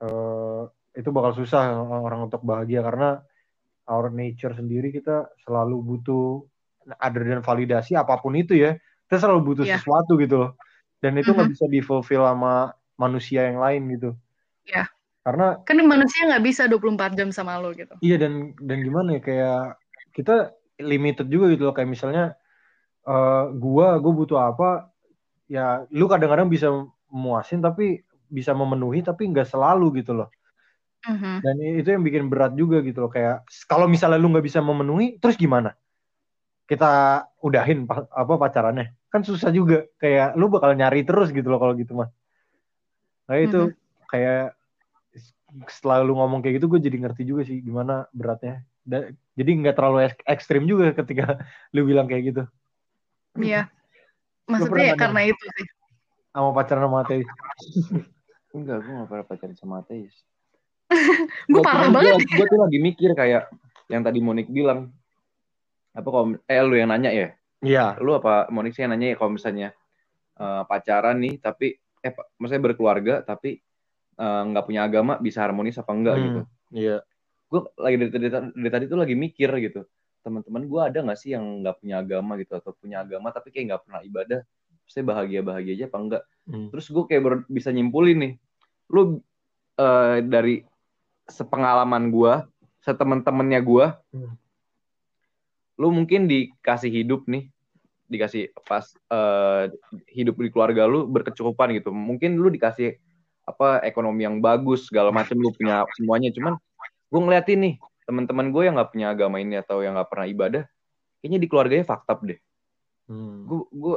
[0.00, 0.62] eh,
[0.96, 3.20] itu bakal susah orang untuk bahagia karena
[3.84, 6.40] our nature sendiri kita selalu butuh
[7.04, 9.76] other dan validasi apa pun itu ya kita selalu butuh Iya.
[9.76, 10.50] sesuatu gitu loh
[11.04, 11.54] dan itu nggak Mhm.
[11.54, 14.10] bisa di fulfill sama manusia yang lain gitu
[14.64, 14.88] Iya.
[15.20, 17.92] karena Kan manusia nggak bisa 24 jam sama lo gitu.
[18.00, 19.60] Iya dan dan gimana ya kayak
[20.16, 22.32] kita limited juga gitu loh kayak misalnya
[23.04, 24.88] eh gua gua butuh apa
[25.48, 26.72] ya lu kadang-kadang bisa
[27.08, 30.28] memuasin tapi bisa memenuhi tapi nggak selalu gitu loh.
[30.98, 31.46] Mhm.
[31.46, 35.14] dan itu yang bikin berat juga gitu loh kayak kalau misalnya lu nggak bisa memenuhi
[35.22, 35.78] terus gimana?
[36.66, 38.92] Kita udahin pa- apa pacarannya.
[39.08, 42.10] Kan susah juga kayak lu bakal nyari terus gitu loh kalau gitu mah.
[43.30, 43.72] Nah itu
[44.10, 44.58] kayak
[45.70, 48.66] setelah lu ngomong kayak gitu gue jadi ngerti juga sih gimana beratnya.
[48.82, 51.38] Da- jadi nggak terlalu ek- ekstrim juga ketika
[51.78, 52.42] lu bilang kayak gitu.
[53.38, 53.70] Iya.
[54.50, 55.66] Maksudnya ya karena itu sih.
[56.30, 57.28] Sama pacaran sama ateis
[58.48, 60.14] Enggak, gue gak pernah pacaran sama ateis.
[61.52, 62.24] Gue parah banget.
[62.32, 63.52] Gue tuh lagi mikir kayak
[63.92, 64.88] yang tadi Monik bilang.
[65.92, 67.28] Apa kalau eh lu yang nanya ya?
[67.60, 69.76] iya Lu apa Monik sih yang nanya ya kalau misalnya
[70.40, 73.60] eh, pacaran nih tapi eh pa- maksudnya berkeluarga tapi
[74.16, 76.24] eh, nggak punya agama bisa harmonis apa enggak Hmm.
[76.24, 76.40] gitu.
[76.72, 76.96] iya
[77.52, 79.84] Gue lagi dari, dari, dari tadi tuh lagi mikir gitu.
[80.24, 83.76] Teman-teman gue ada nggak sih yang nggak punya agama gitu atau punya agama tapi kayak
[83.76, 84.40] nggak pernah ibadah?
[84.88, 86.22] Maksudnya bahagia-bahagia aja apa enggak?
[86.48, 86.72] Hmm.
[86.72, 88.32] Terus gue kayak baru bisa nyimpulin nih,
[88.88, 89.20] lu
[89.76, 90.64] eh, dari
[91.28, 92.32] sepengalaman gue,
[92.80, 93.86] setemen-temennya gue,
[94.16, 94.32] Hmm.
[95.76, 97.52] lu mungkin dikasih hidup nih,
[98.08, 99.76] dikasih pas eh,
[100.08, 101.92] hidup di keluarga lu berkecukupan gitu.
[101.92, 102.96] Mungkin lu dikasih
[103.44, 106.32] apa ekonomi yang bagus, segala macam lu punya semuanya.
[106.32, 106.56] Cuman
[107.12, 107.74] gue ngeliatin nih
[108.08, 110.64] teman-teman gue yang nggak punya agama ini atau yang nggak pernah ibadah,
[111.20, 112.40] kayaknya di keluarganya fakta deh.
[113.04, 113.44] Hmm.
[113.44, 113.96] Gue gue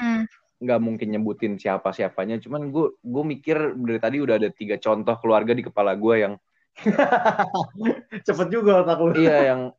[0.00, 0.24] Hmm.
[0.60, 5.16] nggak mungkin nyebutin siapa siapanya cuman gue gue mikir dari tadi udah ada tiga contoh
[5.20, 6.34] keluarga di kepala gue yang
[8.26, 9.72] cepet juga otak lu iya yang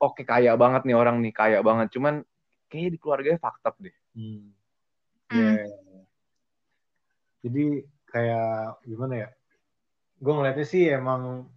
[0.00, 2.24] oke kaya banget nih orang nih kaya banget cuman
[2.72, 4.50] kayaknya di keluarganya fakta deh Hmm.
[5.30, 5.38] Hmm.
[5.38, 5.70] Iya.
[7.46, 7.64] Jadi
[8.10, 9.28] kayak gimana ya?
[10.20, 11.48] Gue ngeliatnya sih emang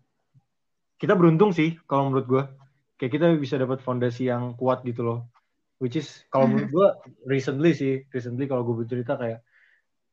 [1.02, 2.44] kita beruntung sih kalau menurut gue.
[3.02, 5.20] Kayak kita bisa dapat fondasi yang kuat gitu loh.
[5.84, 6.88] Which is kalau menurut gue
[7.28, 9.44] recently sih, recently kalau gue bercerita kayak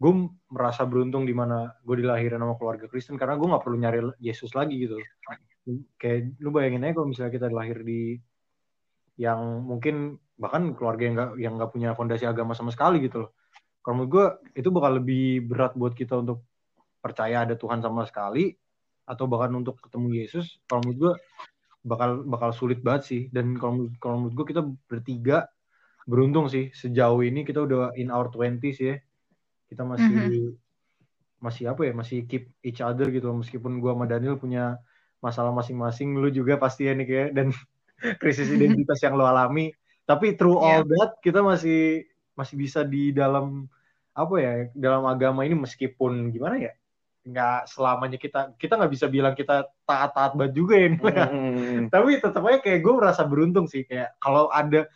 [0.02, 0.12] gue
[0.50, 4.50] merasa beruntung di mana gue dilahirin sama keluarga Kristen karena gue nggak perlu nyari Yesus
[4.58, 4.98] lagi gitu.
[5.94, 8.18] Kayak lu bayangin aja kalau misalnya kita lahir di
[9.14, 13.30] yang mungkin bahkan keluarga yang nggak yang nggak punya fondasi agama sama sekali gitu loh.
[13.86, 14.26] Kalau menurut gue
[14.58, 16.42] itu bakal lebih berat buat kita untuk
[16.98, 18.58] percaya ada Tuhan sama sekali
[19.06, 20.58] atau bahkan untuk ketemu Yesus.
[20.66, 21.12] Kalau menurut gue
[21.86, 23.22] bakal bakal sulit banget sih.
[23.28, 25.46] Dan kalau menurut- kalau menurut gue kita bertiga
[26.08, 28.96] beruntung sih sejauh ini kita udah in our 20s ya.
[29.70, 30.54] Kita masih
[31.40, 34.76] masih apa ya masih keep each other gitu meskipun gue sama Daniel punya
[35.24, 37.46] masalah masing-masing lu juga pasti ya nih kayak dan
[38.20, 39.72] krisis identitas yang lo alami.
[40.04, 42.04] Tapi through all that kita masih
[42.36, 43.68] masih bisa di dalam
[44.10, 46.72] apa ya dalam agama ini meskipun gimana ya
[47.20, 50.88] nggak selamanya kita kita nggak bisa bilang kita taat-taat banget juga ya.
[50.90, 51.86] Hmm.
[51.92, 53.84] tapi tetap aja kayak gue merasa beruntung sih.
[53.84, 54.88] Kayak kalau ada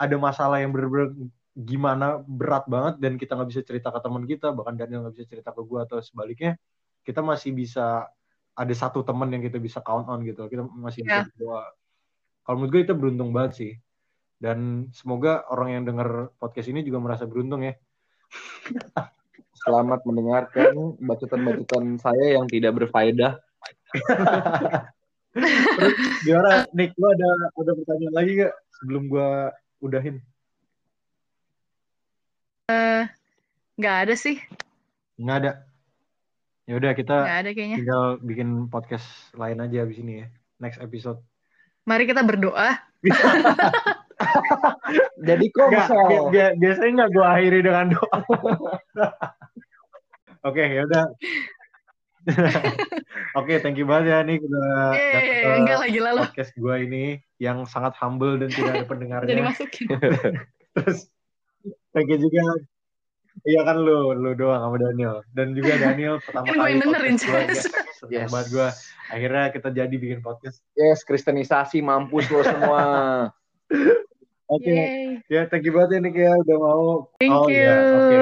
[0.00, 1.12] ada masalah yang bener-bener
[1.52, 5.26] gimana berat banget dan kita nggak bisa cerita ke teman kita bahkan Daniel nggak bisa
[5.28, 6.56] cerita ke gue atau sebaliknya
[7.04, 8.08] kita masih bisa
[8.56, 11.28] ada satu teman yang kita bisa count on gitu kita masih bisa Ya.
[11.28, 11.68] berdoa
[12.48, 13.72] kalau menurut gue itu beruntung banget sih
[14.40, 17.76] dan semoga orang yang dengar podcast ini juga merasa beruntung ya
[19.60, 23.36] Selamat mendengarkan bacotan-bacotan saya yang tidak berfaedah.
[25.76, 25.94] Terus
[26.24, 29.30] gimana Nick lu ada ada pertanyaan lagi gak sebelum gue
[29.80, 30.20] udahin.
[33.80, 34.36] Nggak ada sih,
[35.16, 35.52] nggak ada.
[36.68, 37.76] Ya udah kita nggak ada kayaknya.
[37.80, 40.26] tinggal bikin podcast lain aja abis ini ya.
[40.60, 41.18] Next episode.
[41.88, 42.76] Mari kita berdoa.
[45.24, 48.18] Jadi Nggak, bi- bi- biasanya nggak gue akhiri dengan doa.
[50.48, 51.04] Oke ya udah
[53.38, 56.20] oke thank you banget ya Nick udah Eh, enggak lagi lalu.
[56.24, 57.04] podcast gue ini
[57.36, 59.86] yang sangat humble dan tidak ada Jadi pendengarnya masukin.
[60.74, 60.98] terus
[61.90, 62.42] thank you juga
[63.42, 67.16] iya kan lu lu doang sama Daniel dan juga Daniel pertama Kan kali yang dengerin,
[67.16, 67.66] podcast
[68.00, 68.28] gue Yes.
[68.28, 68.68] banget gue
[69.08, 72.82] akhirnya kita jadi bikin podcast Yes, kristenisasi mampus lo semua.
[74.46, 75.22] oke Yeay.
[75.26, 76.84] ya thank you banget ya Nick ya udah mau
[77.16, 77.54] Thank Oh, you.
[77.56, 78.16] iya, oke.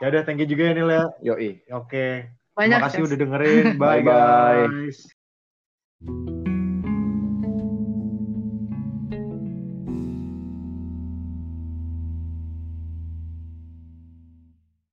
[0.00, 1.50] ya udah thank you juga ya Nil ya Yoi.
[1.68, 2.06] oke
[2.54, 3.06] Banyak terima kasih Ces.
[3.06, 4.70] udah dengerin bye Bye-bye.
[6.00, 6.43] guys